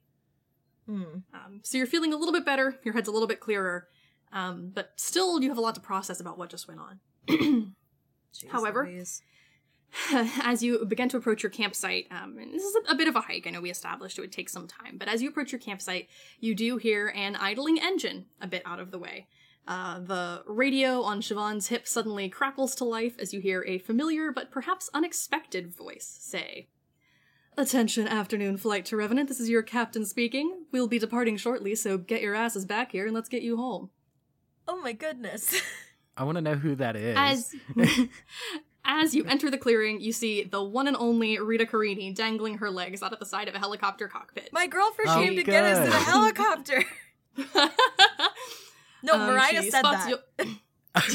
[0.85, 1.19] Hmm.
[1.33, 2.79] Um, so you're feeling a little bit better.
[2.83, 3.87] Your head's a little bit clearer,
[4.31, 6.99] um, but still you have a lot to process about what just went on.
[7.27, 8.85] Jeez However-.
[10.41, 13.15] as you begin to approach your campsite, um, and this is a, a bit of
[13.15, 13.47] a hike.
[13.47, 16.09] I know we established it would take some time, but as you approach your campsite,
[16.39, 19.27] you do hear an idling engine a bit out of the way.
[19.67, 24.31] Uh, the radio on Siobhan's hip suddenly crackles to life as you hear a familiar
[24.31, 26.67] but perhaps unexpected voice say,
[27.57, 29.29] Attention, afternoon flight to Revenant.
[29.29, 30.65] This is your captain speaking.
[30.73, 33.91] We'll be departing shortly, so get your asses back here and let's get you home.
[34.67, 35.61] Oh my goodness.
[36.17, 37.15] I want to know who that is.
[37.17, 37.55] As
[38.85, 42.69] as you enter the clearing, you see the one and only Rita Carini dangling her
[42.69, 44.49] legs out of the side of a helicopter cockpit.
[44.53, 46.83] my girlfriend Oh, came to get us in a helicopter.
[49.03, 50.47] No, Um, Moriah she said spots that.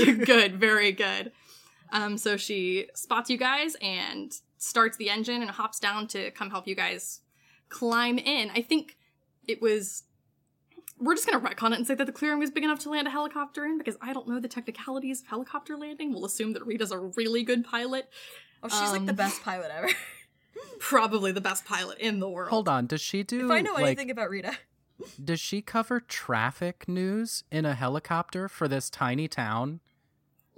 [0.06, 1.32] you- good, very good.
[1.92, 6.50] Um, so she spots you guys and starts the engine and hops down to come
[6.50, 7.20] help you guys
[7.68, 8.50] climb in.
[8.54, 8.96] I think
[9.48, 10.04] it was.
[11.00, 13.06] We're just gonna retcon it and say that the clearing was big enough to land
[13.06, 16.12] a helicopter in because I don't know the technicalities of helicopter landing.
[16.12, 18.08] We'll assume that Rita's a really good pilot,
[18.62, 19.88] Oh, she's like the Um, best pilot ever.
[20.78, 22.50] probably the best pilot in the world.
[22.50, 24.58] Hold on, does she do if I know like anything about Rita,
[25.22, 29.80] does she cover traffic news in a helicopter for this tiny town?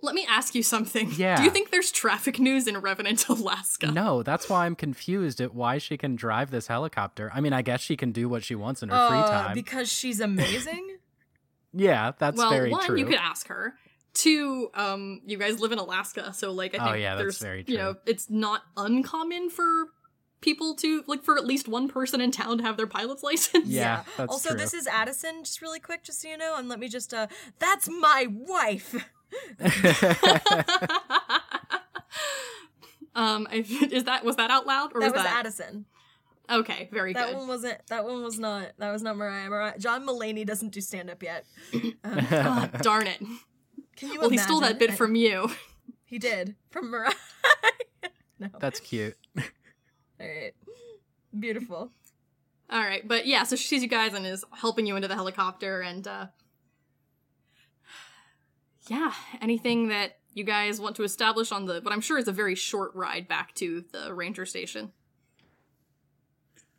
[0.04, 1.12] Let me ask you something.
[1.16, 1.36] Yeah.
[1.38, 3.86] Do you think there's traffic news in Revenant, Alaska?
[3.92, 7.30] No, that's why I'm confused at why she can drive this helicopter.
[7.32, 9.54] I mean, I guess she can do what she wants in her free Uh, time.
[9.54, 10.96] because she's amazing.
[11.72, 12.48] yeah, that's very true.
[12.48, 12.98] well, very one, true.
[12.98, 13.74] you could ask her.
[14.14, 17.38] Two, um, you guys live in Alaska, so like I Oh, think yeah, that's there's
[17.38, 19.86] very you know, it's not uncommon for
[20.42, 23.68] people to like for at least one person in town to have their pilot's license.
[23.68, 24.58] yeah, that's also, true.
[24.58, 27.26] this is Addison, just really quick, just so you know, and let me just uh
[27.58, 29.08] that's my wife.
[33.14, 35.84] um, I, is that was that out loud or that was was that Addison.
[36.50, 36.88] okay?
[36.92, 37.36] Very That good.
[37.38, 39.48] one wasn't that one was not that was not Moriah.
[39.48, 41.44] Moriah John Mulaney doesn't do stand up yet.
[42.04, 43.20] Um, Ah, darn it!
[43.96, 45.50] can you Well, he stole that bit I- from you.
[46.04, 47.14] He did from Mariah.
[48.38, 48.48] no.
[48.60, 49.16] that's cute.
[49.38, 49.42] All
[50.20, 50.52] right.
[51.38, 51.90] Beautiful.
[52.68, 55.14] All right, but yeah, so she sees you guys and is helping you into the
[55.14, 56.26] helicopter, and uh
[58.92, 62.32] yeah, anything that you guys want to establish on the what I'm sure is a
[62.32, 64.92] very short ride back to the ranger station.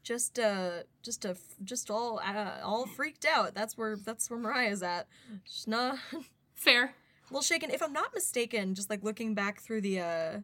[0.03, 3.55] Just uh just a just all uh, all freaked out.
[3.55, 5.07] That's where that's where Moriah's at.
[5.43, 5.97] She's not
[6.67, 6.89] a
[7.31, 7.71] little shaken.
[7.71, 10.39] If I'm not mistaken, just like looking back through the uh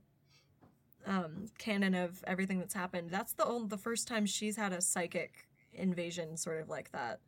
[1.05, 4.82] um canon of everything that's happened, that's the only, the first time she's had a
[4.82, 7.20] psychic invasion sort of like that.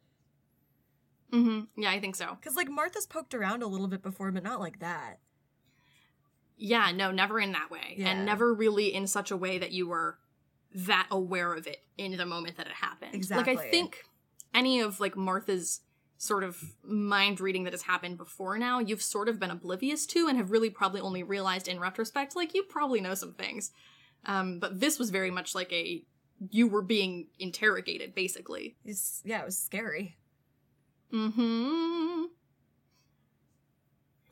[1.32, 1.82] Mm-hmm.
[1.82, 2.36] Yeah, I think so.
[2.40, 5.20] Because like Martha's poked around a little bit before, but not like that.
[6.58, 7.96] Yeah, no, never in that way.
[7.98, 8.10] Yeah.
[8.10, 10.18] And never really in such a way that you were
[10.74, 13.16] that aware of it in the moment that it happened.
[13.16, 13.56] Exactly.
[13.56, 14.04] Like I think
[14.54, 15.82] any of like Martha's
[16.18, 20.28] sort of mind reading that has happened before now, you've sort of been oblivious to
[20.28, 23.72] and have really probably only realized in retrospect, like you probably know some things.
[24.26, 26.06] Um, but this was very much like a
[26.50, 28.76] you were being interrogated, basically.
[28.86, 30.18] It's, yeah, it was scary.
[31.14, 32.24] Mm-hmm.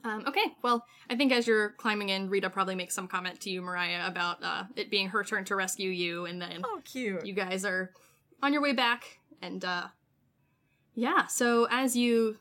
[0.01, 3.49] Um, okay, well, I think as you're climbing in, Rita probably makes some comment to
[3.49, 7.25] you, Moriah, about uh, it being her turn to rescue you, and then Oh, cute.
[7.25, 7.91] you guys are
[8.41, 9.87] on your way back, and uh,
[10.95, 11.27] yeah.
[11.27, 12.37] So as you,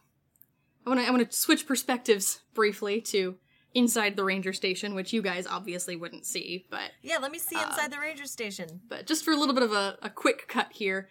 [0.86, 3.36] I want to I want to switch perspectives briefly to
[3.74, 7.56] inside the ranger station, which you guys obviously wouldn't see, but yeah, let me see
[7.56, 8.80] Uh, inside the ranger station.
[8.88, 11.08] but just for a little bit of a, a quick cut here,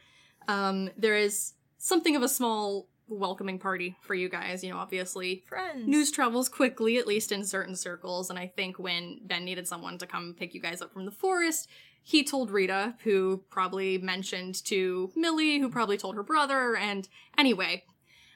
[0.47, 4.63] um, there is something of a small welcoming party for you guys.
[4.63, 5.87] You know, obviously, Friends.
[5.87, 9.97] news travels quickly, at least in certain circles, and I think when Ben needed someone
[9.99, 11.67] to come pick you guys up from the forest,
[12.03, 17.83] he told Rita, who probably mentioned to Millie, who probably told her brother, and anyway,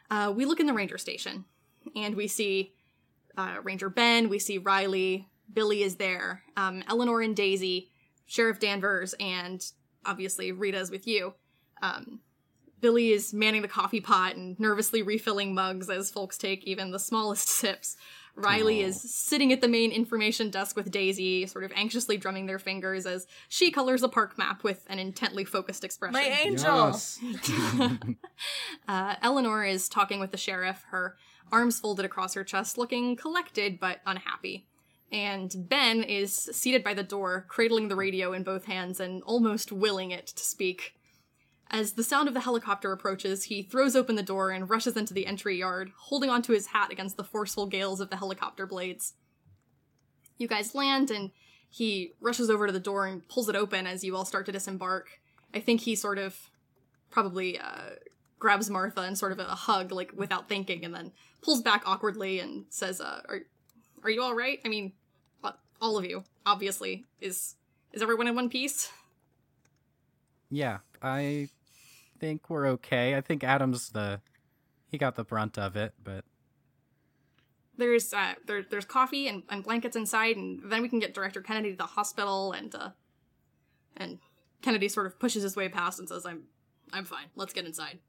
[0.10, 1.46] uh, we look in the ranger station,
[1.96, 2.74] and we see
[3.38, 7.92] uh, Ranger Ben, we see Riley, Billy is there, um, Eleanor and Daisy,
[8.26, 9.66] Sheriff Danvers, and
[10.06, 11.34] obviously Rita's with you.
[11.82, 12.20] Um,
[12.82, 17.00] Billy is manning the coffee pot and nervously refilling mugs as folks take even the
[17.00, 17.96] smallest sips.
[18.36, 18.88] Riley Aw.
[18.88, 23.06] is sitting at the main information desk with Daisy, sort of anxiously drumming their fingers
[23.06, 26.14] as she colors a park map with an intently focused expression.
[26.14, 26.88] My angel.
[26.88, 27.20] Yes.
[28.88, 31.16] Uh, Eleanor is talking with the sheriff, her
[31.52, 34.66] arms folded across her chest, looking collected but unhappy.
[35.12, 39.72] And Ben is seated by the door, cradling the radio in both hands and almost
[39.72, 40.96] willing it to speak.
[41.74, 45.14] As the sound of the helicopter approaches, he throws open the door and rushes into
[45.14, 49.14] the entry yard, holding onto his hat against the forceful gales of the helicopter blades.
[50.38, 51.32] You guys land, and
[51.70, 54.52] he rushes over to the door and pulls it open as you all start to
[54.52, 55.22] disembark.
[55.54, 56.50] I think he sort of
[57.10, 57.92] probably uh,
[58.38, 62.40] grabs Martha and sort of a hug, like without thinking, and then pulls back awkwardly
[62.40, 63.40] and says, uh, "Are,
[64.04, 64.60] are you all right?
[64.66, 64.92] I mean,
[65.42, 67.06] uh, all of you, obviously.
[67.22, 67.56] Is
[67.94, 68.92] is everyone in one piece?"
[70.50, 71.48] Yeah, I
[72.22, 73.16] think we're okay.
[73.16, 74.22] I think Adam's the
[74.90, 76.24] he got the brunt of it, but
[77.78, 81.42] There's uh, there, there's coffee and, and blankets inside, and then we can get Director
[81.42, 82.90] Kennedy to the hospital, and uh,
[83.98, 84.20] and
[84.62, 86.44] Kennedy sort of pushes his way past and says, "I'm
[86.94, 87.26] I'm fine.
[87.36, 88.00] Let's get inside."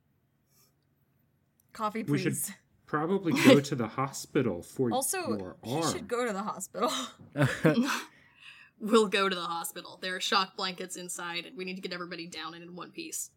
[1.72, 2.52] Coffee, We should please.
[2.86, 5.90] probably go to the hospital for Also, your he arm.
[5.92, 6.92] should go to the hospital.
[8.84, 10.00] We'll go to the hospital.
[10.02, 12.90] There are shock blankets inside, and we need to get everybody down and in one
[12.90, 13.30] piece.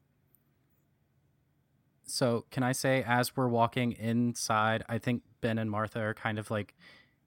[2.05, 6.39] So can I say as we're walking inside, I think Ben and Martha are kind
[6.39, 6.75] of like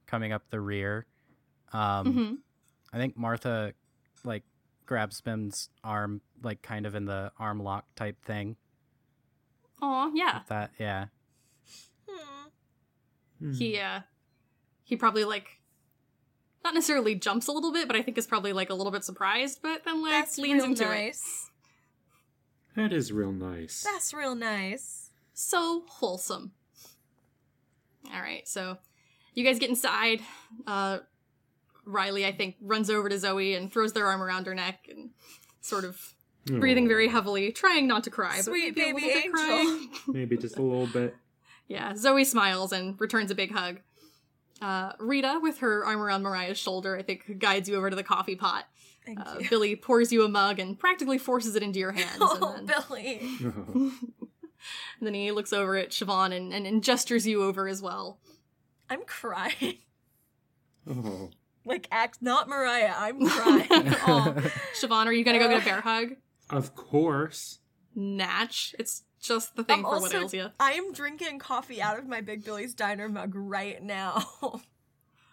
[0.07, 1.07] coming up the rear.
[1.73, 2.35] Um Mm-hmm.
[2.93, 3.75] I think Martha
[4.25, 4.45] like
[4.87, 8.57] grabs Ben's arm like kind of in the arm lock type thing.
[9.83, 10.41] Oh yeah.
[10.49, 11.07] That yeah.
[13.39, 13.53] Hmm.
[13.53, 14.01] He uh
[14.83, 15.59] he probably like
[16.65, 19.05] not necessarily jumps a little bit but i think is probably like a little bit
[19.05, 21.48] surprised but then like That's leans real into it nice.
[22.79, 23.83] That is real nice.
[23.83, 25.11] That's real nice.
[25.35, 26.53] so wholesome
[28.15, 28.79] all right so
[29.35, 30.21] you guys get inside
[30.67, 30.99] uh
[31.85, 35.11] riley i think runs over to zoe and throws their arm around her neck and
[35.61, 36.15] sort of
[36.47, 39.25] breathing Aw, very heavily trying not to cry but Sweet maybe a baby little bit
[39.27, 39.33] angel.
[39.33, 39.89] crying.
[40.09, 41.15] Maybe just a little bit.
[41.67, 43.81] Yeah, Zoe smiles and returns a big hug.
[44.63, 48.03] Uh, Rita, with her arm around Moriah's shoulder, I think guides you over to the
[48.03, 48.65] coffee pot.
[49.09, 49.49] Thank Uh, you.
[49.49, 52.17] Billy pours you a mug and practically forces it into your hands.
[52.21, 53.21] Oh, and, then, Billy.
[54.99, 58.19] And then he looks over at Siobhan and, and, and gestures you over as well.
[58.91, 59.79] I'm crying.
[60.91, 61.31] oh.
[61.65, 62.95] Like, act not Moriah.
[62.97, 63.69] I'm crying.
[63.71, 64.33] Aw.
[64.75, 66.09] Siobhan, are you gonna go get a bear hug?
[66.51, 67.61] Of course.
[67.95, 68.75] Natch.
[68.81, 70.49] It's just the thing I'm for what also- ails you.
[70.59, 74.25] I am drinking coffee out of my Big Billy's Diner mug right now.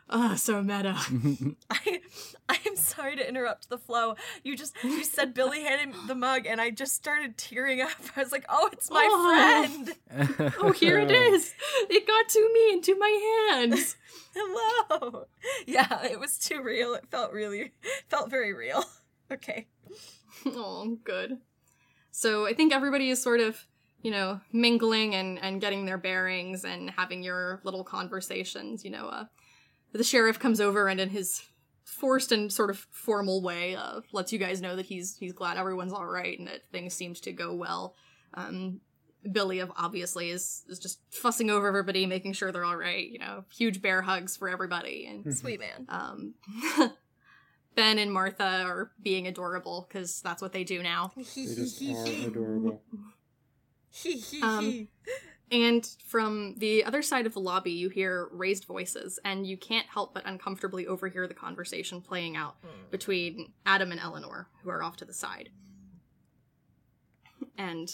[0.10, 0.96] Ugh, so meta.
[1.70, 2.02] I
[2.48, 4.16] I am sorry to interrupt the flow.
[4.44, 7.90] You just you said Billy handed the mug and I just started tearing up.
[8.16, 9.26] I was like, "Oh, it's my Oh.
[9.28, 9.96] friend.
[10.62, 11.54] Oh, here it is.
[11.90, 13.96] It got to me into my hands.
[14.36, 15.26] Hello."
[15.66, 16.94] Yeah, it was too real.
[16.94, 17.72] It felt really
[18.10, 18.84] felt very real.
[19.32, 19.66] Okay.
[20.46, 21.40] Oh, good.
[22.12, 23.66] So I think everybody is sort of,
[24.04, 28.86] you know, mingling and, and getting their bearings and having your little conversations.
[28.86, 29.26] You know, uh,
[29.98, 31.44] the sheriff comes over and in his
[31.84, 35.58] forced and sort of formal way uh, lets you guys know that he's he's glad
[35.58, 37.96] everyone's all right and that things seemed to go well.
[38.34, 38.82] Um,
[39.32, 43.08] Billy of obviously is is just fussing over everybody, making sure they're all right.
[43.10, 45.86] You know, huge bear hugs for everybody, and Sweet man.
[45.90, 46.34] um,
[47.76, 51.12] Ben and Martha are being adorable because that's what they do now.
[51.16, 52.82] They just are adorable.
[54.42, 54.88] Um,
[55.52, 59.86] And from the other side of the lobby, you hear raised voices, and you can't
[59.88, 62.56] help but uncomfortably overhear the conversation playing out
[62.90, 65.50] between Adam and Eleanor, who are off to the side.
[67.58, 67.90] And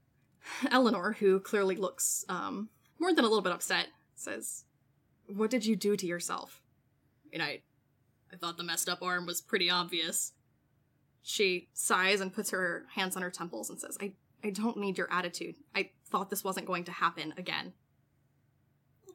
[0.70, 2.68] Eleanor, who clearly looks um,
[2.98, 4.64] more than a little bit upset, says,
[5.26, 6.62] What did you do to yourself?
[7.32, 7.62] And I,
[8.32, 10.32] I thought the messed up arm was pretty obvious.
[11.22, 14.12] She sighs and puts her hands on her temples and says, I,
[14.42, 15.56] I don't need your attitude.
[15.74, 17.72] I thought this wasn't going to happen again.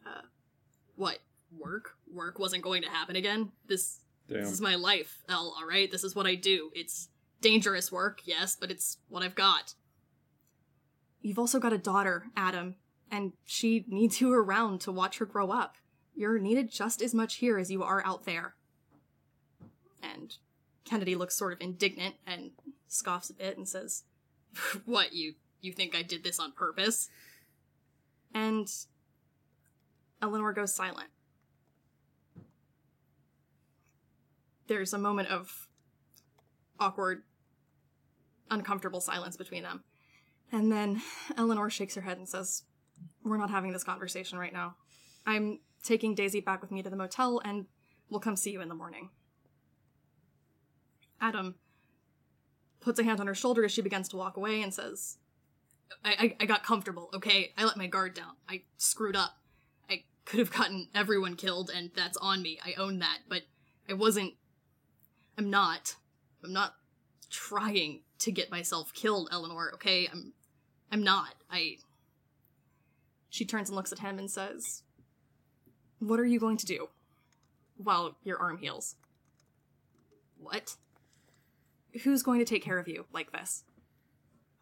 [0.05, 0.21] Uh,
[0.95, 1.19] what?
[1.57, 1.95] Work?
[2.11, 3.51] Work wasn't going to happen again?
[3.67, 4.41] This Damn.
[4.41, 5.91] this is my life, El, alright?
[5.91, 6.71] This is what I do.
[6.73, 7.09] It's
[7.41, 9.75] dangerous work, yes, but it's what I've got.
[11.21, 12.75] You've also got a daughter, Adam,
[13.09, 15.75] and she needs you around to watch her grow up.
[16.15, 18.55] You're needed just as much here as you are out there.
[20.01, 20.35] And
[20.85, 22.51] Kennedy looks sort of indignant and
[22.87, 24.03] scoffs a bit and says,
[24.85, 27.09] What, you you think I did this on purpose?
[28.33, 28.67] And
[30.21, 31.09] Eleanor goes silent.
[34.67, 35.67] There's a moment of
[36.79, 37.23] awkward,
[38.49, 39.83] uncomfortable silence between them.
[40.51, 41.01] And then
[41.37, 42.63] Eleanor shakes her head and says,
[43.23, 44.75] We're not having this conversation right now.
[45.25, 47.65] I'm taking Daisy back with me to the motel and
[48.09, 49.09] we'll come see you in the morning.
[51.19, 51.55] Adam
[52.83, 55.17] puts a hand on her shoulder as she begins to walk away and says,
[56.03, 57.53] I, I, I got comfortable, okay?
[57.57, 58.33] I let my guard down.
[58.49, 59.37] I screwed up.
[59.89, 62.59] I could have gotten everyone killed, and that's on me.
[62.63, 63.43] I own that, but
[63.89, 64.33] I wasn't.
[65.37, 65.95] I'm not.
[66.43, 66.75] I'm not
[67.29, 70.07] trying to get myself killed, Eleanor, okay?
[70.11, 70.33] I'm.
[70.91, 71.35] I'm not.
[71.51, 71.77] I.
[73.29, 74.83] She turns and looks at him and says,
[75.99, 76.89] What are you going to do
[77.77, 78.95] while your arm heals?
[80.37, 80.75] What?
[82.01, 83.63] Who's going to take care of you like this?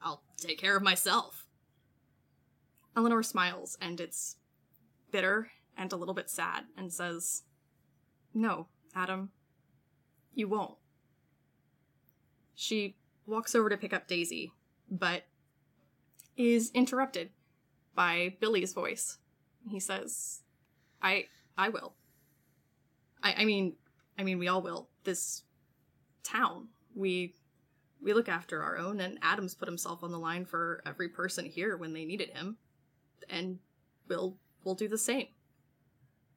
[0.02, 1.46] I'll take care of myself.
[2.98, 4.36] Eleanor smiles, and it's
[5.12, 7.44] bitter and a little bit sad, and says,
[8.34, 9.30] No, Adam,
[10.34, 10.76] you won't.
[12.56, 14.52] She walks over to pick up Daisy,
[14.90, 15.24] but
[16.36, 17.30] is interrupted
[17.96, 19.18] by Billy's voice.
[19.70, 20.42] He says,
[21.02, 21.26] I
[21.58, 21.94] I will.
[23.24, 23.74] I I mean
[24.18, 24.90] I mean we all will.
[25.04, 25.44] This
[26.24, 26.68] town.
[26.96, 27.36] We
[28.02, 31.46] we look after our own and Adams put himself on the line for every person
[31.46, 32.58] here when they needed him.
[33.30, 33.60] And
[34.08, 35.28] we'll we'll do the same.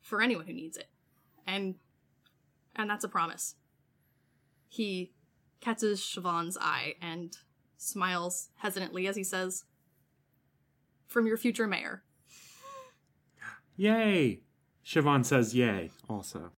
[0.00, 0.88] For anyone who needs it.
[1.46, 1.76] And
[2.76, 3.54] and that's a promise.
[4.68, 5.12] He
[5.60, 7.36] catches Siobhan's eye and
[7.76, 9.64] smiles hesitantly as he says,
[11.06, 12.02] From your future mayor.
[13.76, 14.40] Yay!
[14.84, 16.52] Siobhan says yay also.